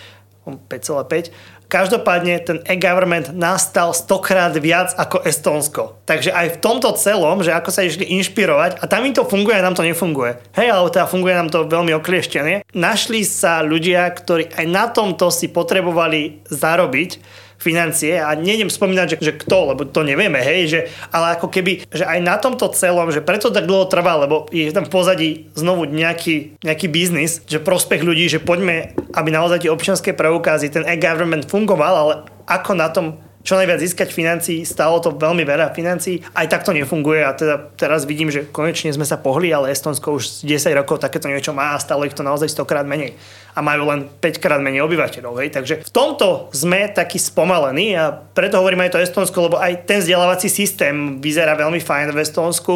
[0.45, 1.33] 5,5.
[1.65, 5.97] Každopádne ten e-government nastal stokrát viac ako Estonsko.
[6.05, 9.57] Takže aj v tomto celom, že ako sa išli inšpirovať, a tam im to funguje,
[9.57, 10.37] a nám to nefunguje.
[10.53, 12.61] Hej, ale teda funguje nám to veľmi oklieštené.
[12.77, 19.17] Našli sa ľudia, ktorí aj na tomto si potrebovali zarobiť financie a nejdem spomínať, že,
[19.17, 23.09] že kto, lebo to nevieme, hej, že, ale ako keby, že aj na tomto celom,
[23.09, 27.57] že preto tak dlho trvá, lebo je tam v pozadí znovu nejaký, nejaký biznis, že
[27.57, 32.13] prospech ľudí, že poďme, aby naozaj tie občianské preukázy, ten e-government fungoval, ale
[32.45, 36.73] ako na tom čo najviac získať financí, stalo to veľmi veľa financí, aj tak to
[36.73, 40.97] nefunguje a teda teraz vidím, že konečne sme sa pohli, ale Estonsko už 10 rokov
[40.97, 43.13] takéto niečo má a stalo ich to naozaj 100 krát menej
[43.53, 45.45] a majú len 5 krát menej obyvateľov.
[45.45, 45.53] Hej.
[45.53, 50.01] Takže v tomto sme takí spomalení a preto hovorím aj to Estonsko, lebo aj ten
[50.01, 52.75] vzdelávací systém vyzerá veľmi fajn v Estonsku,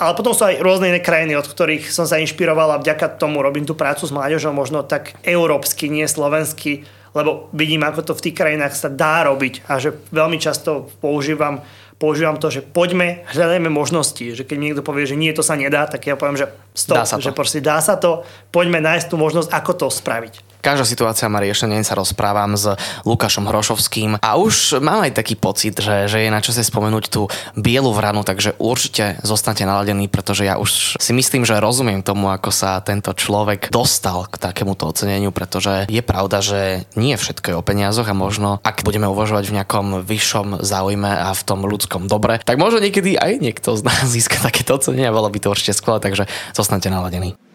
[0.00, 3.44] ale potom sú aj rôzne iné krajiny, od ktorých som sa inšpiroval a vďaka tomu
[3.44, 8.24] robím tú prácu s mládežou možno tak európsky, nie slovensky lebo vidím, ako to v
[8.30, 11.62] tých krajinách sa dá robiť a že veľmi často používam,
[12.00, 15.58] používam to, že poďme, hľadajme možnosti, že keď mi niekto povie, že nie, to sa
[15.58, 17.24] nedá, tak ja poviem, že stop, dá sa to.
[17.26, 18.22] že proste dá sa to,
[18.54, 20.49] poďme nájsť tú možnosť, ako to spraviť.
[20.60, 22.76] Každá situácia má riešenie, sa rozprávam s
[23.08, 27.04] Lukášom Hrošovským a už mám aj taký pocit, že, že je na čo sa spomenúť
[27.08, 32.28] tú bielu vranu, takže určite zostanete naladení, pretože ja už si myslím, že rozumiem tomu,
[32.28, 37.58] ako sa tento človek dostal k takémuto oceneniu, pretože je pravda, že nie všetko je
[37.58, 42.04] o peniazoch a možno, ak budeme uvažovať v nejakom vyššom záujme a v tom ľudskom
[42.04, 45.72] dobre, tak možno niekedy aj niekto z nás získa takéto ocenenie bolo by to určite
[45.72, 47.49] skvelé, takže zostanete naladení.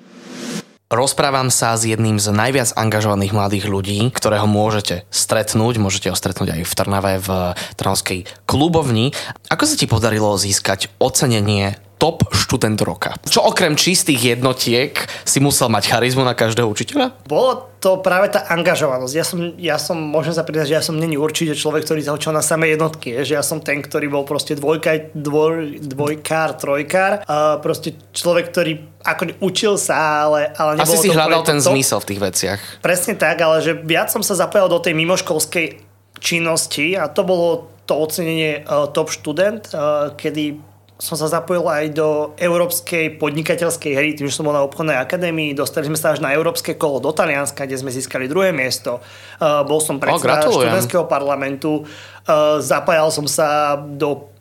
[0.86, 6.54] Rozprávam sa s jedným z najviac angažovaných mladých ľudí, ktorého môžete stretnúť, môžete ho stretnúť
[6.54, 7.30] aj v Trnave v
[7.74, 9.10] Trnavskej klubovni.
[9.50, 13.16] Ako sa ti podarilo získať ocenenie top študent roka.
[13.24, 17.16] Čo okrem čistých jednotiek si musel mať charizmu na každého učiteľa?
[17.26, 19.14] Bolo to práve tá angažovanosť.
[19.14, 22.34] Ja som, ja som môžem sa pridať, že ja som není určite človek, ktorý zaučil
[22.34, 23.14] na samé jednotky.
[23.22, 27.24] Je, že ja som ten, ktorý bol proste dvojka, dvoj, dvojkár, trojkár.
[27.30, 28.72] A proste človek, ktorý
[29.06, 32.60] ako učil sa, ale, ale Asi si hľadal ten to, zmysel v tých veciach.
[32.82, 35.78] Presne tak, ale že viac som sa zapojil do tej mimoškolskej
[36.18, 40.58] činnosti a to bolo to ocenenie uh, top študent, uh, kedy
[40.96, 45.52] som sa zapojil aj do európskej podnikateľskej hry, tým, že som bol na obchodnej akadémii,
[45.52, 49.04] dostali sme sa až na európske kolo do Talianska, kde sme získali druhé miesto.
[49.36, 54.35] Uh, bol som predseda študentského parlamentu, uh, zapájal som sa do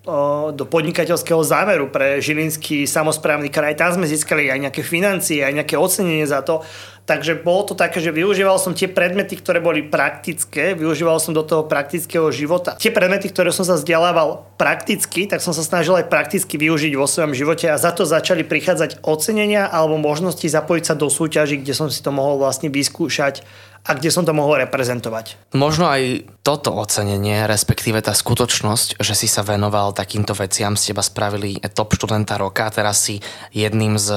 [0.52, 3.80] do podnikateľského zámeru pre Žilinský samozprávny kraj.
[3.80, 6.60] Tam sme získali aj nejaké financie, aj nejaké ocenenie za to.
[7.04, 11.44] Takže bolo to také, že využíval som tie predmety, ktoré boli praktické, využíval som do
[11.44, 12.76] toho praktického života.
[12.80, 17.04] Tie predmety, ktoré som sa vzdelával prakticky, tak som sa snažil aj prakticky využiť vo
[17.04, 21.76] svojom živote a za to začali prichádzať ocenenia alebo možnosti zapojiť sa do súťaží, kde
[21.76, 23.44] som si to mohol vlastne vyskúšať
[23.84, 25.52] a kde som to mohol reprezentovať.
[25.52, 31.04] Možno aj toto ocenenie, respektíve tá skutočnosť, že si sa venoval takýmto veciam, z teba
[31.04, 33.20] spravili top študenta roka a teraz si
[33.52, 34.08] jedným z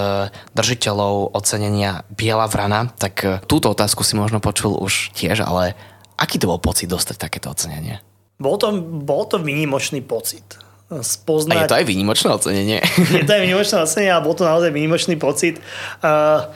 [0.56, 5.76] držiteľov ocenenia Biela vrana, tak e, túto otázku si možno počul už tiež, ale
[6.16, 8.00] aký to bol pocit dostať takéto ocenenie?
[8.40, 11.58] Bol to, bol to výnimočný pocit spoznať...
[11.58, 12.80] A je to aj výnimočné ocenenie.
[13.12, 15.60] Je to aj výnimočné ocenenie, ale bol to naozaj výnimočný pocit.
[16.00, 16.48] Uh,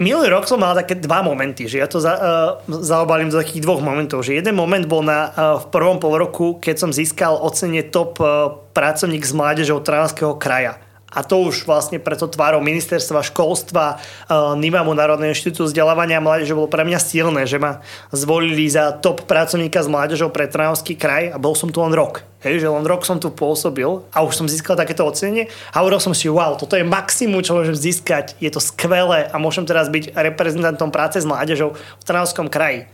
[0.00, 3.60] Minulý rok som mal také dva momenty, že ja to za, uh, zaobalím do takých
[3.60, 4.24] dvoch momentov.
[4.24, 8.16] Že jeden moment bol na, uh, v prvom pol roku, keď som získal ocenie top
[8.16, 10.80] uh, pracovník z mládežou Trnavského kraja
[11.12, 16.56] a to už vlastne preto tvárou ministerstva školstva, uh, NIMAMu Národného inštitútu vzdelávania a mládeže
[16.56, 21.30] bolo pre mňa silné, že ma zvolili za top pracovníka s mládežou pre Trnavský kraj
[21.30, 22.24] a bol som tu len rok.
[22.42, 26.02] Hej, že len rok som tu pôsobil a už som získal takéto ocenenie a hovoril
[26.02, 29.86] som si, wow, toto je maximum, čo môžem získať, je to skvelé a môžem teraz
[29.86, 32.90] byť reprezentantom práce s mládežou v Trnavskom kraji.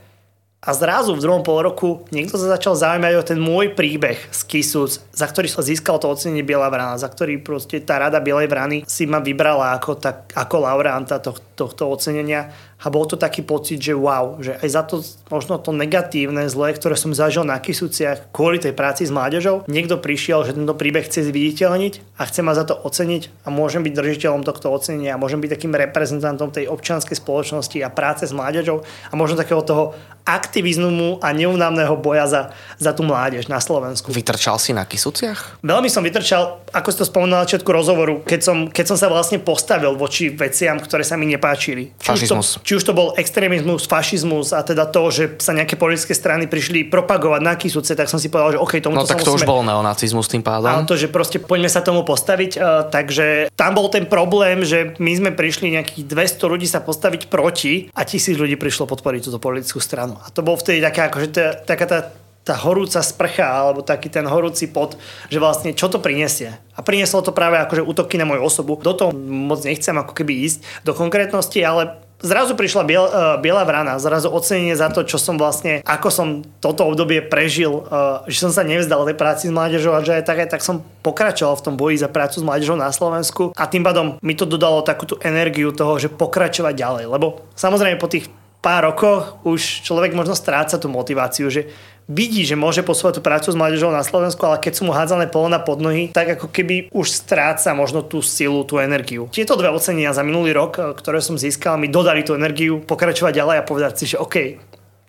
[0.58, 4.40] A zrazu v druhom pol roku niekto sa začal zaujímať o ten môj príbeh z
[4.42, 8.50] Kisúc, za ktorý som získal to ocenenie Biela vrana, za ktorý proste tá rada Bielej
[8.50, 13.42] vrany si ma vybrala ako, tak, ako laureanta to, tohto ocenenia a bol to taký
[13.42, 15.02] pocit, že wow, že aj za to
[15.34, 19.98] možno to negatívne, zlé, ktoré som zažil na Kisuciach kvôli tej práci s mládežou, niekto
[19.98, 23.92] prišiel, že tento príbeh chce zviditeľniť a chce ma za to oceniť a môžem byť
[23.98, 28.86] držiteľom tohto ocenenia a môžem byť takým reprezentantom tej občianskej spoločnosti a práce s mládežou
[28.86, 32.42] a možno takého toho aktivizmu a neunávneho boja za,
[32.76, 34.12] za tú mládež na Slovensku.
[34.12, 35.64] Vytrčal si na Kisuciach?
[35.64, 39.08] Veľmi som vytrčal, ako si to spomenul na začiatku rozhovoru, keď som, keď som sa
[39.08, 41.96] vlastne postavil voči veciam, ktoré sa mi nepáčili.
[42.60, 46.44] Či či už to bol extrémizmus, fašizmus a teda to, že sa nejaké politické strany
[46.44, 49.40] prišli propagovať na Kisuce, tak som si povedal, že OK, tomu No tak to musíme...
[49.40, 50.68] už bol neonacizmus tým pádom.
[50.68, 52.60] Áno, to, že proste poďme sa tomu postaviť.
[52.60, 57.32] Uh, takže tam bol ten problém, že my sme prišli nejakých 200 ľudí sa postaviť
[57.32, 60.20] proti a tisíc ľudí prišlo podporiť túto politickú stranu.
[60.20, 62.00] A to bol vtedy taká, akože tá, taká tá
[62.48, 64.96] tá horúca sprcha alebo taký ten horúci pot,
[65.28, 66.56] že vlastne čo to prinesie.
[66.72, 68.80] A prinieslo to práve akože útoky na moju osobu.
[68.80, 73.62] Do toho moc nechcem ako keby ísť do konkrétnosti, ale zrazu prišla biel, uh, biela
[73.62, 76.28] vrana, zrazu ocenenie za to, čo som vlastne, ako som
[76.58, 80.24] toto obdobie prežil, uh, že som sa nevzdal tej práci s mládežou a že aj
[80.26, 83.54] tak, aj tak som pokračoval v tom boji za prácu s mládežou na Slovensku.
[83.54, 88.02] A tým pádom mi to dodalo takú tú energiu toho, že pokračovať ďalej, lebo samozrejme
[88.02, 88.26] po tých
[88.58, 91.70] pár rokoch už človek možno stráca tú motiváciu, že
[92.08, 95.28] vidí, že môže posúvať tú prácu s mládežou na Slovensku, ale keď sú mu hádzané
[95.28, 99.28] polona pod nohy, tak ako keby už stráca možno tú silu, tú energiu.
[99.28, 103.32] Tieto dve ocenenia za minulý rok, e, ktoré som získal, mi dodali tú energiu pokračovať
[103.36, 104.56] ďalej a povedať si, že OK,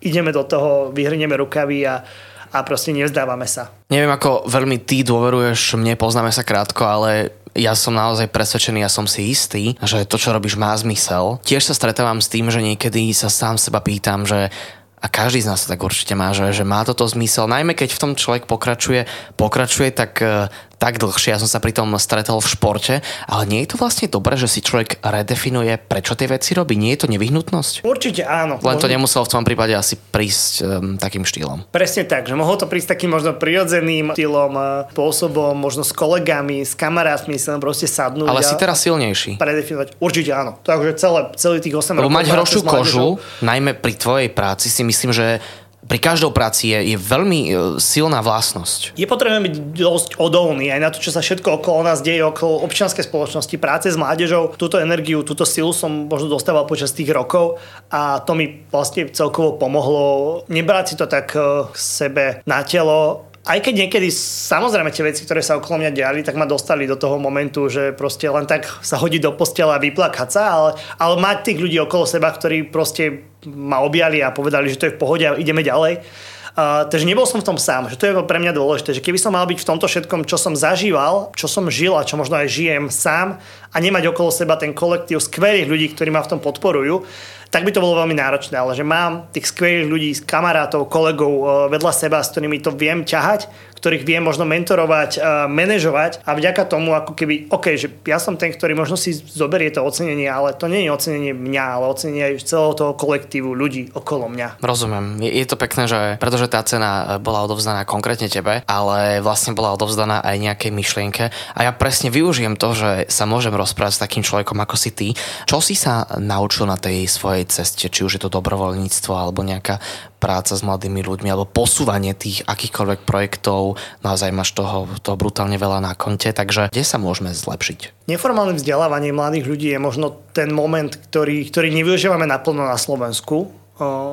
[0.04, 2.04] ideme do toho, vyhrnieme rukavy a,
[2.52, 3.72] a proste nevzdávame sa.
[3.88, 8.90] Neviem, ako veľmi ty dôveruješ mne, poznáme sa krátko, ale ja som naozaj presvedčený, ja
[8.92, 11.42] som si istý, že to, čo robíš, má zmysel.
[11.42, 14.54] Tiež sa stretávam s tým, že niekedy sa sám seba pýtam, že
[15.00, 17.48] a každý z nás to tak určite má, že, že má toto zmysel.
[17.48, 19.08] Najmä keď v tom človek pokračuje,
[19.40, 21.36] pokračuje, tak e, tak dlhšie.
[21.36, 22.94] Ja som sa pri tom stretol v športe,
[23.28, 26.80] ale nie je to vlastne dobré, že si človek redefinuje, prečo tie veci robí?
[26.80, 27.84] Nie je to nevyhnutnosť?
[27.84, 28.56] Určite áno.
[28.64, 31.68] Len to nemuselo v tom prípade asi prísť um, takým štýlom.
[31.68, 34.62] Presne tak, že mohlo to prísť takým možno prirodzeným štýlom, e,
[34.96, 38.32] spôsobom, možno s kolegami, s kamarátmi sa proste sadnúť.
[38.32, 39.36] Ale si teraz silnejší.
[39.36, 40.00] Predefinovať.
[40.00, 40.56] Určite áno.
[40.64, 42.16] Takže celé, celý tých 8 Lebo rokov.
[42.16, 43.08] mať hrošiu kožu,
[43.44, 45.44] najmä pri tvojej práci si myslím, že
[45.90, 47.50] pri každou práci je, je veľmi e,
[47.82, 48.94] silná vlastnosť.
[48.94, 52.62] Je potrebné byť dosť odolný aj na to, čo sa všetko okolo nás deje, okolo
[52.62, 54.54] občianskej spoločnosti, práce s mládežou.
[54.54, 57.58] Túto energiu, túto silu som možno dostával počas tých rokov
[57.90, 63.29] a to mi vlastne celkovo pomohlo nebrať si to tak e, k sebe na telo,
[63.40, 67.00] aj keď niekedy samozrejme tie veci, ktoré sa okolo mňa diali, tak ma dostali do
[67.00, 71.14] toho momentu, že proste len tak sa hodí do postela a vyplakať sa, ale, ale
[71.16, 75.00] mať tých ľudí okolo seba, ktorí proste ma objali a povedali, že to je v
[75.00, 76.04] pohode a ideme ďalej.
[76.50, 79.16] Uh, takže nebol som v tom sám, že to je pre mňa dôležité, že keby
[79.22, 82.36] som mal byť v tomto všetkom, čo som zažíval, čo som žil a čo možno
[82.36, 83.38] aj žijem sám
[83.70, 87.06] a nemať okolo seba ten kolektív skvelých ľudí, ktorí ma v tom podporujú,
[87.50, 91.44] tak by to bolo veľmi náročné, ale že mám tých skvelých ľudí, kamarátov, kolegov uh,
[91.66, 93.50] vedľa seba, s ktorými to viem ťahať,
[93.80, 98.52] ktorých viem možno mentorovať, manažovať a vďaka tomu ako keby, OK, že ja som ten,
[98.52, 102.44] ktorý možno si zoberie to ocenenie, ale to nie je ocenenie mňa, ale ocenenie aj
[102.44, 104.60] celého toho kolektívu ľudí okolo mňa.
[104.60, 105.24] Rozumiem.
[105.24, 109.56] Je, je to pekné, že pretože tá cena e, bola odovzdaná konkrétne tebe, ale vlastne
[109.56, 114.02] bola odovzdaná aj nejakej myšlienke a ja presne využijem to, že sa môžem rozprávať s
[114.04, 115.08] takým človekom ako si ty.
[115.48, 119.80] Čo si sa naučil na tej svojej ceste, či už je to dobrovoľníctvo alebo nejaká
[120.20, 125.80] práca s mladými ľuďmi alebo posúvanie tých akýchkoľvek projektov, naozaj máš toho, toho brutálne veľa
[125.80, 128.06] na konte, takže kde sa môžeme zlepšiť?
[128.06, 133.56] Neformálne vzdelávanie mladých ľudí je možno ten moment, ktorý, ktorý nevyužívame naplno na Slovensku,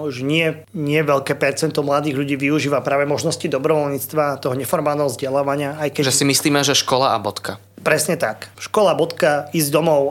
[0.08, 5.76] že nie, nie veľké percento mladých ľudí využíva práve možnosti dobrovoľníctva, toho neformálneho vzdelávania.
[5.76, 6.08] Aj keď...
[6.08, 7.60] Že si myslíme, že škola a bodka.
[7.78, 8.50] Presne tak.
[8.58, 10.10] Škola, bodka, ísť domov,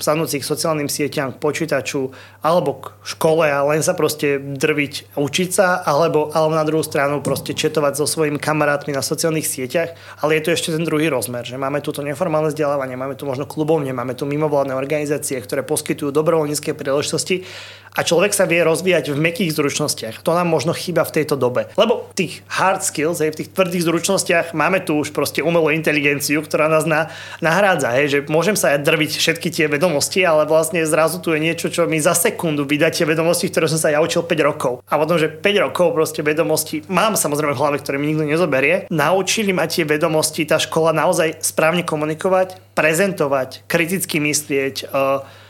[0.00, 2.08] sadnúť k sociálnym sieťam, k počítaču,
[2.40, 7.20] alebo k škole a len sa proste drviť, učiť sa, alebo, alebo na druhú stranu
[7.20, 9.92] proste četovať so svojimi kamarátmi na sociálnych sieťach.
[10.24, 13.28] Ale je tu ešte ten druhý rozmer, že máme tu to neformálne vzdelávanie, máme tu
[13.28, 17.44] možno klubovne, máme tu mimovládne organizácie, ktoré poskytujú dobrovoľnícke príležitosti
[17.92, 20.24] a človek sa vie rozvíjať v mekých zručnostiach.
[20.24, 21.68] To nám možno chýba v tejto dobe.
[21.76, 26.40] Lebo tých hard skills, aj v tých tvrdých zručnostiach máme tu už proste umelú inteligenciu,
[26.40, 27.12] ktorá nás na,
[27.44, 27.92] nahrádza.
[27.92, 31.68] Hej, že môžem sa aj drviť všetky tie vedomosti, ale vlastne zrazu tu je niečo,
[31.68, 34.80] čo mi za sekundu vydá tie vedomosti, ktoré som sa ja učil 5 rokov.
[34.88, 38.88] A potom, že 5 rokov proste vedomosti mám samozrejme v hlave, ktoré mi nikto nezoberie.
[38.88, 45.41] Naučili ma tie vedomosti, tá škola naozaj správne komunikovať, prezentovať, kriticky myslieť, uh,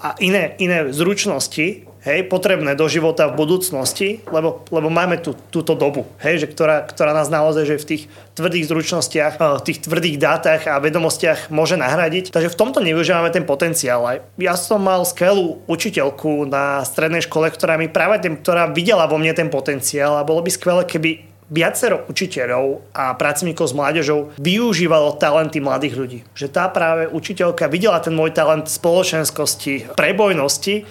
[0.00, 5.74] a iné, iné zručnosti, hej, potrebné do života v budúcnosti, lebo, lebo máme tú, túto
[5.74, 8.02] dobu, hej, že ktorá, ktorá nás naozaj že v tých
[8.38, 12.30] tvrdých zručnostiach, v eh, tých tvrdých dátach a vedomostiach môže nahradiť.
[12.30, 14.22] Takže v tomto nevyužívame ten potenciál.
[14.38, 19.18] Ja som mal skvelú učiteľku na strednej škole, ktorá mi práve ten, ktorá videla vo
[19.18, 25.14] mne ten potenciál a bolo by skvelé, keby viacero učiteľov a pracovníkov s mládežou využívalo
[25.18, 26.18] talenty mladých ľudí.
[26.34, 30.86] Že tá práve učiteľka videla ten môj talent spoločenskosti, prebojnosti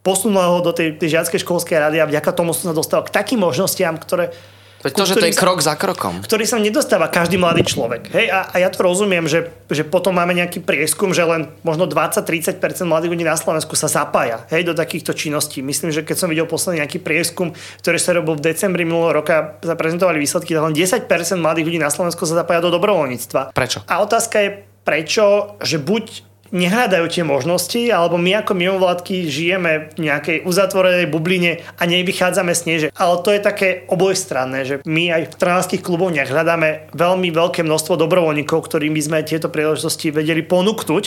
[0.00, 3.12] posunula ho do tej, tej žiackej školskej rady a vďaka tomu som sa dostal k
[3.12, 4.32] takým možnostiam, ktoré
[4.78, 6.22] Veď to, že to je sa, krok za krokom.
[6.22, 8.14] Ktorý sa nedostáva každý mladý človek.
[8.14, 11.90] Hej, a, a ja to rozumiem, že, že potom máme nejaký prieskum, že len možno
[11.90, 15.66] 20-30% mladých ľudí na Slovensku sa zapája hej, do takýchto činností.
[15.66, 19.58] Myslím, že keď som videl posledný nejaký prieskum, ktorý sa robil v decembri minulého roka,
[19.58, 21.10] sa prezentovali výsledky, tak len 10%
[21.42, 23.50] mladých ľudí na Slovensku sa zapája do dobrovoľníctva.
[23.50, 23.82] Prečo?
[23.90, 24.50] A otázka je,
[24.86, 31.60] prečo, že buď nehľadajú tie možnosti, alebo my ako mimovládky žijeme v nejakej uzatvorenej bubline
[31.76, 32.78] a nevychádzame z nej.
[32.94, 38.00] Ale to je také obojstranné, že my aj v tránskych kluboch hľadáme veľmi veľké množstvo
[38.00, 41.04] dobrovoľníkov, ktorým by sme tieto príležitosti vedeli ponúknuť.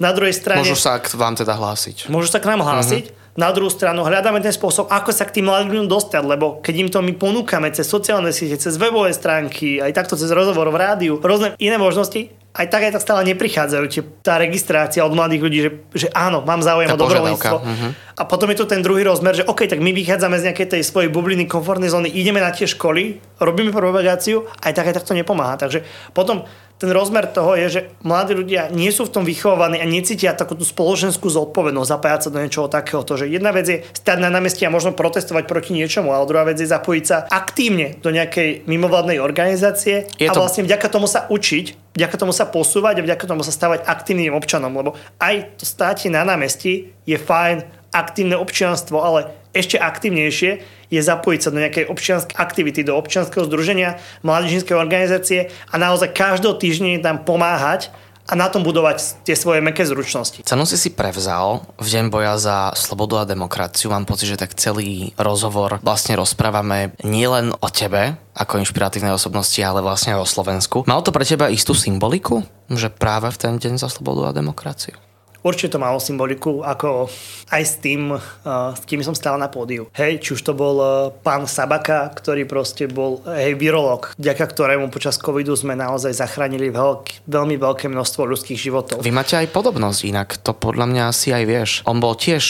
[0.00, 0.64] Na druhej strane...
[0.64, 2.08] Môžu sa k vám teda hlásiť.
[2.08, 3.04] Môžu sa k nám hlásiť.
[3.12, 3.19] Mm-hmm.
[3.38, 6.74] Na druhú stranu hľadáme ten spôsob, ako sa k tým mladým ľuďom dostať, lebo keď
[6.82, 10.80] im to my ponúkame cez sociálne siete, cez webové stránky, aj takto cez rozhovor v
[10.82, 15.42] rádiu, rôzne iné možnosti, aj tak aj tak stále neprichádzajú tie, tá registrácia od mladých
[15.46, 17.56] ľudí, že, že áno, mám záujem tá o dobrovoľníctvo.
[17.62, 17.90] Uh-huh.
[18.18, 20.82] A potom je tu ten druhý rozmer, že OK, tak my vychádzame z nejakej tej
[20.82, 25.14] svojej bubliny, komfortnej zóny, ideme na tie školy, robíme propagáciu, aj tak aj tak to
[25.14, 25.54] nepomáha.
[25.62, 26.42] Takže potom
[26.80, 30.56] ten rozmer toho je, že mladí ľudia nie sú v tom vychovaní a necítia takú
[30.56, 33.04] tú spoločenskú zodpovednosť zapájať sa do niečoho takého.
[33.04, 36.48] To, že jedna vec je stať na námestí a možno protestovať proti niečomu, ale druhá
[36.48, 40.40] vec je zapojiť sa aktívne do nejakej mimovládnej organizácie je a to...
[40.40, 44.32] vlastne vďaka tomu sa učiť, vďaka tomu sa posúvať a vďaka tomu sa stavať aktívnym
[44.32, 47.60] občanom, lebo aj to státie na námestí je fajn,
[47.92, 53.98] aktívne občianstvo, ale ešte aktívnejšie je zapojiť sa do nejakej občianskej aktivity, do občianského združenia,
[54.22, 57.90] mládežníckej organizácie a naozaj každého týždňa tam pomáhať
[58.30, 60.46] a na tom budovať tie svoje meké zručnosti.
[60.46, 63.90] Cenu si si prevzal v deň boja za slobodu a demokraciu.
[63.90, 69.82] Mám pocit, že tak celý rozhovor vlastne rozprávame nielen o tebe, ako inšpiratívnej osobnosti, ale
[69.82, 70.86] vlastne aj o Slovensku.
[70.86, 74.94] Mal to pre teba istú symboliku, že práve v ten deň za slobodu a demokraciu?
[75.40, 77.08] Určite to malo symboliku, ako
[77.48, 79.88] aj s tým, uh, s kým som stál na pódiu.
[79.96, 80.92] Hej, či už to bol uh,
[81.24, 87.24] pán Sabaka, ktorý proste bol, hej, virolog, vďaka ktorému počas covidu sme naozaj zachránili veľk,
[87.24, 89.00] veľmi veľké množstvo ľudských životov.
[89.00, 91.70] Vy máte aj podobnosť, inak to podľa mňa asi aj vieš.
[91.88, 92.44] On bol tiež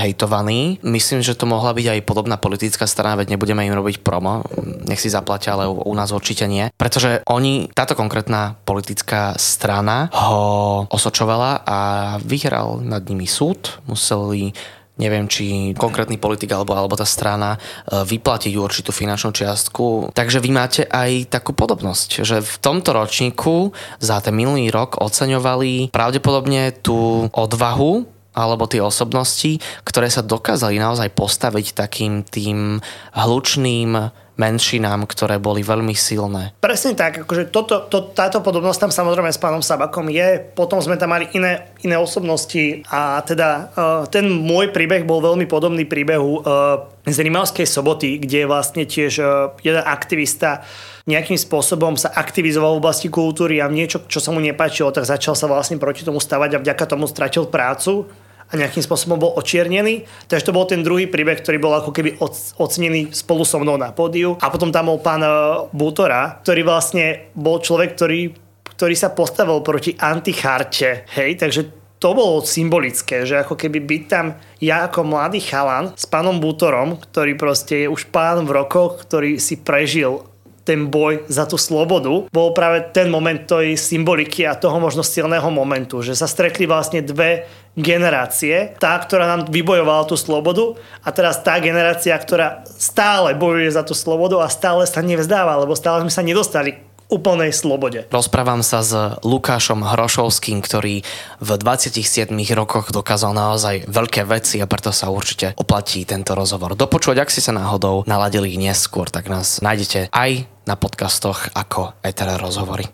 [0.00, 0.80] hejtovaný.
[0.80, 4.42] Myslím, že to mohla byť aj podobná politická strana, veď nebudeme im robiť promo,
[4.88, 6.72] nech si zaplatia, ale u, u nás určite nie.
[6.74, 11.78] Pretože oni, táto konkrétna politická strana ho osočovala a
[12.24, 13.80] vyhral nad nimi súd.
[13.84, 14.56] Museli
[15.00, 17.58] neviem, či konkrétny politik alebo, alebo tá strana e,
[18.04, 20.12] vyplatiť určitú finančnú čiastku.
[20.12, 25.88] Takže vy máte aj takú podobnosť, že v tomto ročníku za ten minulý rok oceňovali
[25.88, 32.78] pravdepodobne tú odvahu alebo tie osobnosti, ktoré sa dokázali naozaj postaviť takým tým
[33.14, 36.56] hlučným menšinám, ktoré boli veľmi silné.
[36.64, 40.96] Presne tak, akože toto, to, táto podobnosť tam samozrejme s pánom Sabakom je, potom sme
[40.96, 46.40] tam mali iné, iné osobnosti a teda uh, ten môj príbeh bol veľmi podobný príbehu
[46.40, 50.64] uh, z Rimavskej soboty, kde vlastne tiež uh, jeden aktivista
[51.10, 55.34] nejakým spôsobom sa aktivizoval v oblasti kultúry a niečo, čo sa mu nepáčilo, tak začal
[55.34, 58.06] sa vlastne proti tomu stavať a vďaka tomu stratil prácu
[58.50, 60.06] a nejakým spôsobom bol očiernený.
[60.26, 62.18] Takže to bol ten druhý príbeh, ktorý bol ako keby
[62.58, 64.34] ocenený spolu so mnou na pódiu.
[64.42, 65.30] A potom tam bol pán e,
[65.70, 68.34] Bútora, ktorý vlastne bol človek, ktorý,
[68.74, 71.06] ktorý sa postavil proti anticharte.
[71.14, 71.62] Hej, takže
[72.00, 76.96] to bolo symbolické, že ako keby byť tam ja ako mladý chalan s pánom Bútorom,
[76.96, 80.24] ktorý proste je už pán v rokoch, ktorý si prežil
[80.70, 85.50] ten boj za tú slobodu, bol práve ten moment tej symboliky a toho možno silného
[85.50, 88.78] momentu, že sa stretli vlastne dve generácie.
[88.78, 93.98] Tá, ktorá nám vybojovala tú slobodu a teraz tá generácia, ktorá stále bojuje za tú
[93.98, 98.06] slobodu a stále sa nevzdáva, lebo stále sme sa nedostali úplnej slobode.
[98.08, 98.94] Rozprávam sa s
[99.26, 101.02] Lukášom Hrošovským, ktorý
[101.42, 107.18] v 27 rokoch dokázal naozaj veľké veci a preto sa určite oplatí tento rozhovor dopočuť.
[107.18, 112.86] Ak si sa náhodou naladili neskôr, tak nás nájdete aj na podcastoch ako Etera rozhovory.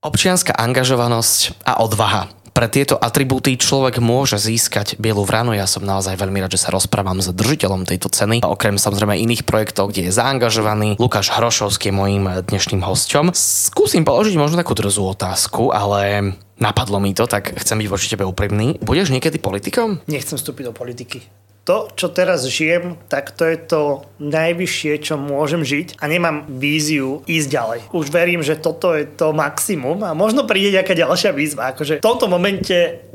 [0.00, 5.56] Občianská angažovanosť a odvaha pre tieto atribúty človek môže získať bielu vranu.
[5.56, 8.42] Ja som naozaj veľmi rád, že sa rozprávam s držiteľom tejto ceny.
[8.44, 11.00] Okrem samozrejme iných projektov, kde je zaangažovaný.
[11.00, 13.32] Lukáš Hrošovský je dnešným hosťom.
[13.32, 18.28] Skúsim položiť možno takú drzú otázku, ale napadlo mi to, tak chcem byť voči tebe
[18.28, 18.76] úprimný.
[18.84, 20.04] Budeš niekedy politikom?
[20.04, 23.82] Nechcem vstúpiť do politiky to, čo teraz žijem, tak to je to
[24.18, 27.80] najvyššie, čo môžem žiť a nemám víziu ísť ďalej.
[27.92, 31.70] Už verím, že toto je to maximum a možno príde nejaká ďalšia výzva.
[31.72, 33.10] Akože v tomto momente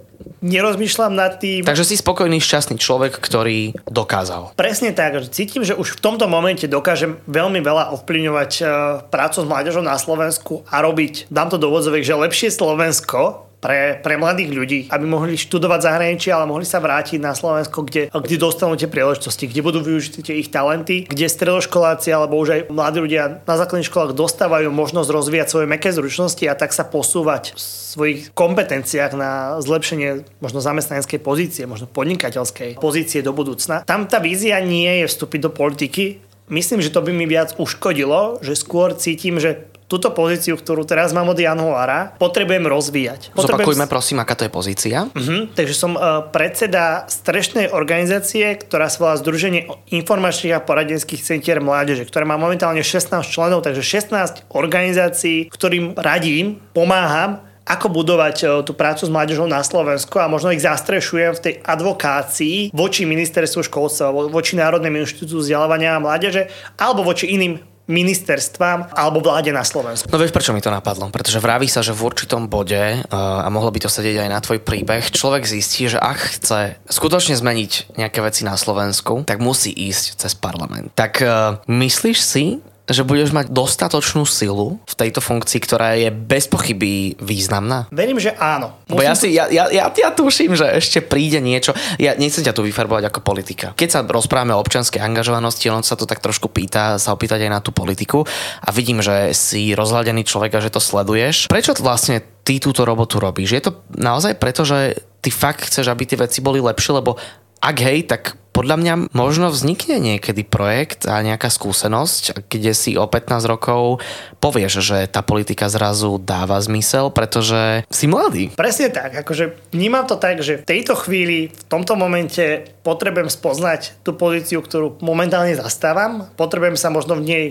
[0.46, 1.66] nerozmýšľam nad tým.
[1.66, 4.54] Takže si spokojný, šťastný človek, ktorý dokázal.
[4.54, 8.68] Presne tak, že cítim, že už v tomto momente dokážem veľmi veľa ovplyvňovať uh,
[9.10, 13.98] prácu s mládežou na Slovensku a robiť, dám to do vodzovek, že lepšie Slovensko pre,
[13.98, 18.36] pre mladých ľudí, aby mohli študovať zahraničí, ale mohli sa vrátiť na Slovensko, kde, kde
[18.38, 23.02] dostanú tie príležitosti, kde budú využiť tie ich talenty, kde stredoškoláci alebo už aj mladí
[23.02, 27.60] ľudia na základných školách dostávajú možnosť rozvíjať svoje meké zručnosti a tak sa posúvať v
[27.60, 33.82] svojich kompetenciách na zlepšenie možno zamestnaneckej pozície, možno podnikateľskej pozície do budúcna.
[33.88, 38.44] Tam tá vízia nie je vstúpiť do politiky, myslím, že to by mi viac uškodilo,
[38.46, 43.34] že skôr cítim, že túto pozíciu, ktorú teraz mám od januára, potrebujem rozvíjať.
[43.38, 43.66] Potrebujem...
[43.70, 44.98] Zopakujme prosím, aká to je pozícia.
[45.14, 51.62] Uh-huh, takže som uh, predseda strešnej organizácie, ktorá sa volá Združenie informačných a poradenských centier
[51.62, 58.46] mládeže, ktorá má momentálne 16 členov, takže 16 organizácií, ktorým radím, pomáham ako budovať e,
[58.62, 63.66] tú prácu s mládežou na Slovensku a možno ich zastrešujem v tej advokácii voči ministerstvu
[63.66, 66.46] školstva, voči Národnému inštitútu vzdelávania a mládeže
[66.78, 70.10] alebo voči iným ministerstvám alebo vláde na Slovensku.
[70.10, 71.10] No vieš, prečo mi to napadlo?
[71.14, 74.40] Pretože vraví sa, že v určitom bode, uh, a mohlo by to sedieť aj na
[74.42, 79.70] tvoj príbeh, človek zistí, že ak chce skutočne zmeniť nejaké veci na Slovensku, tak musí
[79.70, 80.90] ísť cez parlament.
[80.98, 82.46] Tak uh, myslíš si,
[82.86, 87.90] že budeš mať dostatočnú silu v tejto funkcii, ktorá je bez pochyby významná?
[87.90, 88.78] Verím, že áno.
[88.86, 88.98] Musím...
[88.98, 91.74] Bo ja, si, ja, ja, ja, ja tuším, že ešte príde niečo.
[91.98, 93.68] Ja nechcem ťa tu vyfarbovať ako politika.
[93.74, 97.52] Keď sa rozprávame o občianskej angažovanosti, on sa to tak trošku pýta, sa opýtať aj
[97.52, 98.26] na tú politiku
[98.62, 101.50] a vidím, že si rozhľadený človek a že to sleduješ.
[101.50, 103.50] Prečo vlastne ty túto robotu robíš?
[103.58, 104.94] Je to naozaj preto, že
[105.26, 107.18] ty fakt chceš, aby tie veci boli lepšie, lebo
[107.62, 113.04] ak hej, tak podľa mňa možno vznikne niekedy projekt a nejaká skúsenosť, kde si o
[113.04, 114.00] 15 rokov
[114.40, 118.56] povieš, že tá politika zrazu dáva zmysel, pretože si mladý.
[118.56, 124.00] Presne tak, akože vnímam to tak, že v tejto chvíli, v tomto momente potrebujem spoznať
[124.08, 127.46] tú pozíciu, ktorú momentálne zastávam, potrebujem sa možno v nej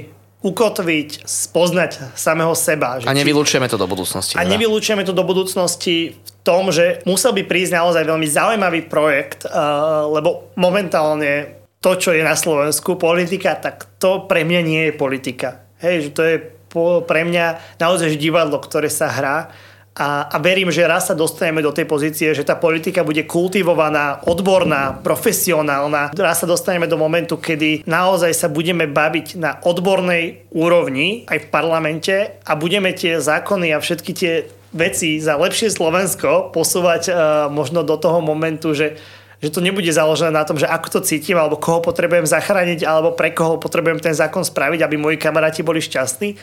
[0.45, 3.01] ukotviť, spoznať samého seba.
[3.01, 4.37] Že a nevylúčujeme to do budúcnosti.
[4.37, 4.53] A teda.
[4.53, 10.05] nevylúčujeme to do budúcnosti v tom, že musel by prísť naozaj veľmi zaujímavý projekt, uh,
[10.13, 15.65] lebo momentálne to, čo je na Slovensku politika, tak to pre mňa nie je politika.
[15.81, 16.37] Hej, že to je
[17.09, 19.49] pre mňa naozaj divadlo, ktoré sa hrá
[19.95, 24.27] a, a verím, že raz sa dostaneme do tej pozície, že tá politika bude kultivovaná,
[24.27, 26.11] odborná, profesionálna.
[26.19, 31.51] Raz sa dostaneme do momentu, kedy naozaj sa budeme baviť na odbornej úrovni aj v
[31.51, 37.15] parlamente a budeme tie zákony a všetky tie veci za lepšie Slovensko posúvať uh,
[37.47, 38.99] možno do toho momentu, že
[39.45, 43.13] že to nebude založené na tom, že ako to cítim, alebo koho potrebujem zachrániť, alebo
[43.13, 46.41] pre koho potrebujem ten zákon spraviť, aby moji kamaráti boli šťastní,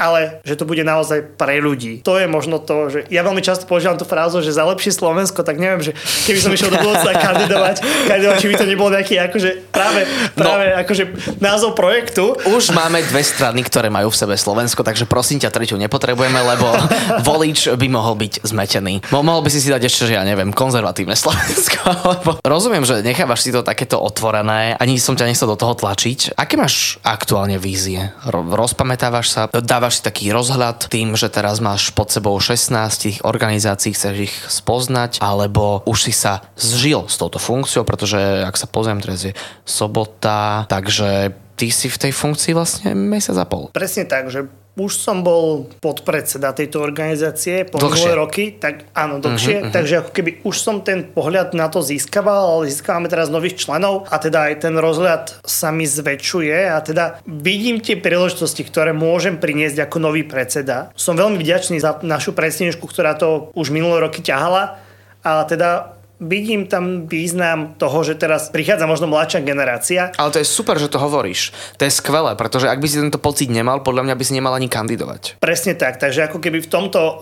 [0.00, 2.00] ale že to bude naozaj pre ľudí.
[2.08, 5.44] To je možno to, že ja veľmi často používam tú frázu, že za lepšie Slovensko,
[5.44, 5.92] tak neviem, že
[6.24, 7.76] keby som išiel do budúcna kandidovať,
[8.08, 11.02] kandidovať, či by to nebol nejaký akože práve, práve no, akože
[11.38, 12.32] názov projektu.
[12.48, 16.72] Už máme dve strany, ktoré majú v sebe Slovensko, takže prosím ťa, tretiu nepotrebujeme, lebo
[17.28, 19.04] volič by mohol byť zmetený.
[19.12, 21.82] Mo- mohol by si si dať ešte, že ja neviem, konzervatívne Slovensko.
[22.14, 26.38] Lebo rozumiem, že nechávaš si to takéto otvorené, ani som ťa nechcel do toho tlačiť.
[26.38, 28.14] Aké máš aktuálne vízie?
[28.30, 29.42] Ro- rozpamätávaš sa?
[29.50, 34.30] Dávaš dávaš si taký rozhľad tým, že teraz máš pod sebou 16 tých organizácií, chceš
[34.30, 39.26] ich spoznať, alebo už si sa zžil s touto funkciou, pretože ak sa pozriem, teraz
[39.26, 39.34] je
[39.66, 43.66] sobota, takže ty si v tej funkcii vlastne mesiac a pol.
[43.74, 44.46] Presne tak, že
[44.80, 49.74] už som bol podpredseda tejto organizácie po dlhšie roky, tak áno, dlhšie, uh-huh, uh-huh.
[49.76, 54.08] takže ako keby už som ten pohľad na to získaval, ale získavame teraz nových členov
[54.08, 59.36] a teda aj ten rozhľad sa mi zväčšuje a teda vidím tie príležitosti, ktoré môžem
[59.36, 60.88] priniesť ako nový predseda.
[60.96, 64.80] Som veľmi vďačný za našu predsedničku, ktorá to už minulé roky ťahala
[65.20, 70.12] a teda vidím tam význam toho, že teraz prichádza možno mladšia generácia.
[70.20, 71.50] Ale to je super, že to hovoríš.
[71.80, 74.52] To je skvelé, pretože ak by si tento pocit nemal, podľa mňa by si nemal
[74.52, 75.40] ani kandidovať.
[75.40, 77.18] Presne tak, takže ako keby v tomto uh,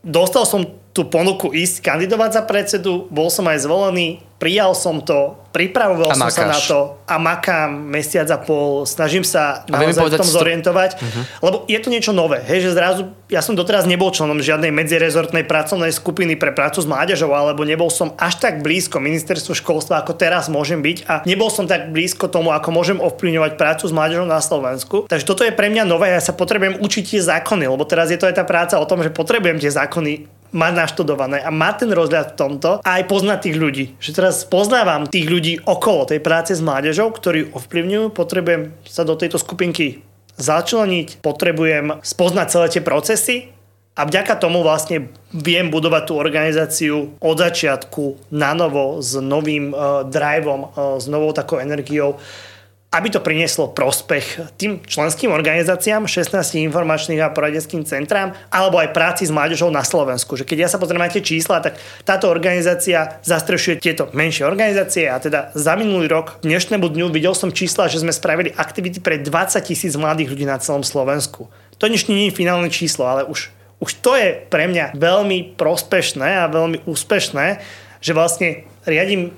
[0.00, 0.64] dostal som
[0.96, 6.28] tú ponuku ísť kandidovať za predsedu, bol som aj zvolený, prijal som to, pripravoval som
[6.28, 11.22] sa na to a makám mesiac a pol, snažím sa naozaj v tom zorientovať, uh-huh.
[11.40, 15.48] lebo je to niečo nové, hej, že zrazu, ja som doteraz nebol členom žiadnej medzirezortnej
[15.48, 20.12] pracovnej skupiny pre prácu s mládežou, alebo nebol som až tak blízko ministerstvu školstva, ako
[20.16, 24.28] teraz môžem byť a nebol som tak blízko tomu, ako môžem ovplyvňovať prácu s mládežou
[24.28, 25.08] na Slovensku.
[25.08, 28.20] Takže toto je pre mňa nové, ja sa potrebujem učiť tie zákony, lebo teraz je
[28.20, 31.90] to aj tá práca o tom, že potrebujem tie zákony mať naštudované a mať ten
[31.94, 33.84] rozhľad v tomto a aj poznať tých ľudí.
[33.98, 39.18] Že teraz poznávam tých ľudí okolo tej práce s mládežou, ktorí ovplyvňujú, potrebujem sa do
[39.18, 43.36] tejto skupinky začleniť, potrebujem spoznať celé tie procesy
[43.96, 50.04] a vďaka tomu vlastne viem budovať tú organizáciu od začiatku na novo s novým uh,
[50.04, 52.20] driveom, uh, s novou takou energiou
[52.94, 59.26] aby to prinieslo prospech tým členským organizáciám, 16 informačných a poradenským centrám, alebo aj práci
[59.26, 60.38] s mládežou na Slovensku.
[60.38, 61.76] Že keď ja sa pozriem na tie čísla, tak
[62.06, 67.50] táto organizácia zastrešuje tieto menšie organizácie a teda za minulý rok, dnešnému dňu, videl som
[67.50, 71.50] čísla, že sme spravili aktivity pre 20 tisíc mladých ľudí na celom Slovensku.
[71.76, 76.46] To ešte nie je finálne číslo, ale už, už to je pre mňa veľmi prospešné
[76.46, 77.60] a veľmi úspešné,
[78.00, 79.34] že vlastne riadím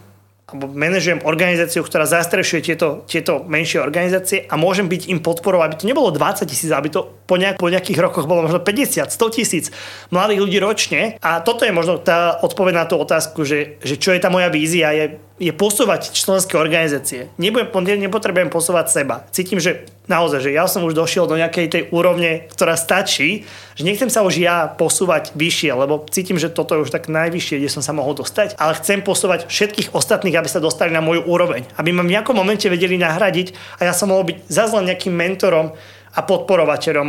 [0.48, 5.76] alebo manažujem organizáciu, ktorá zastrešuje tieto, tieto menšie organizácie a môžem byť im podporou, aby
[5.76, 9.36] to nebolo 20 tisíc, aby to po, nejak, po nejakých rokoch bolo možno 50, 100
[9.36, 9.68] tisíc
[10.08, 11.20] mladých ľudí ročne.
[11.20, 14.48] A toto je možno tá odpoveď na tú otázku, že, že čo je tá moja
[14.48, 17.30] vízia, je je posúvať členské organizácie.
[17.38, 17.70] Nebudem,
[18.02, 19.22] nepotrebujem posúvať seba.
[19.30, 23.46] Cítim, že naozaj, že ja som už došiel do nejakej tej úrovne, ktorá stačí,
[23.78, 27.62] že nechcem sa už ja posúvať vyššie, lebo cítim, že toto je už tak najvyššie,
[27.62, 31.22] kde som sa mohol dostať, ale chcem posúvať všetkých ostatných, aby sa dostali na moju
[31.22, 35.14] úroveň, aby ma v nejakom momente vedeli nahradiť a ja som mohol byť zase nejakým
[35.14, 35.72] mentorom
[36.18, 37.08] a podporovateľom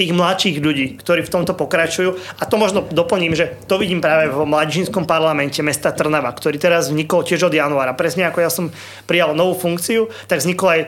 [0.00, 2.16] tých mladších ľudí, ktorí v tomto pokračujú.
[2.40, 6.88] A to možno doplním, že to vidím práve v mladžinskom parlamente mesta Trnava, ktorý teraz
[6.88, 7.92] vznikol tiež od januára.
[7.92, 8.72] Presne ako ja som
[9.04, 10.82] prijal novú funkciu, tak vznikol aj,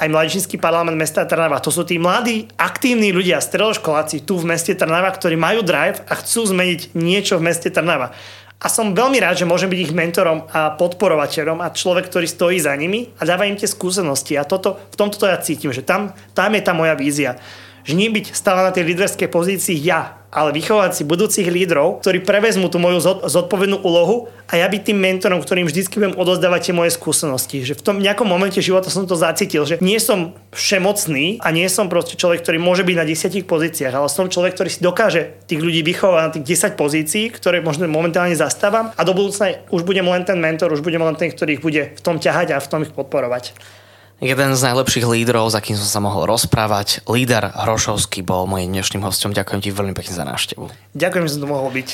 [0.00, 1.60] aj mladžinský parlament mesta Trnava.
[1.60, 6.16] To sú tí mladí, aktívni ľudia, stredoškoláci tu v meste Trnava, ktorí majú drive a
[6.16, 8.16] chcú zmeniť niečo v meste Trnava.
[8.60, 12.60] A som veľmi rád, že môžem byť ich mentorom a podporovateľom a človek, ktorý stojí
[12.60, 14.36] za nimi a dáva im tie skúsenosti.
[14.36, 17.40] A toto, v tomto to ja cítim, že tam, tam je tá moja vízia
[17.88, 22.70] nie byť stále na tej líderskej pozícii ja, ale vychovať si budúcich lídrov, ktorí prevezmú
[22.70, 26.94] tú moju zodpovednú úlohu a ja byť tým mentorom, ktorým vždycky budem odozdávať tie moje
[26.94, 27.66] skúsenosti.
[27.66, 31.66] Že v tom nejakom momente života som to zacítil, že nie som všemocný a nie
[31.66, 35.42] som proste človek, ktorý môže byť na desiatich pozíciách, ale som človek, ktorý si dokáže
[35.50, 39.82] tých ľudí vychovať na tých 10 pozícií, ktoré možno momentálne zastávam a do budúcna už
[39.82, 42.62] budem len ten mentor, už budem len ten, ktorý ich bude v tom ťahať a
[42.62, 43.79] v tom ich podporovať.
[44.20, 49.00] Jeden z najlepších lídrov, za kým som sa mohol rozprávať, líder Hrošovský bol mojím dnešným
[49.00, 49.32] hostom.
[49.32, 50.68] Ďakujem ti veľmi pekne za návštevu.
[50.92, 51.88] Ďakujem, že som tu mohol byť.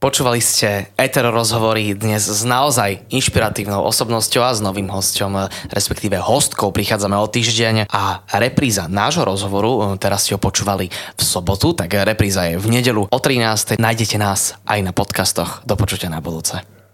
[0.00, 5.36] Počúvali ste Etero rozhovory dnes s naozaj inšpiratívnou osobnosťou a s novým hostom,
[5.68, 6.72] respektíve hostkou.
[6.72, 12.48] Prichádzame o týždeň a repríza nášho rozhovoru, teraz ste ho počúvali v sobotu, tak repríza
[12.48, 13.76] je v nedelu o 13.
[13.76, 15.60] Nájdete nás aj na podcastoch.
[15.68, 16.79] Do počutia na budúce.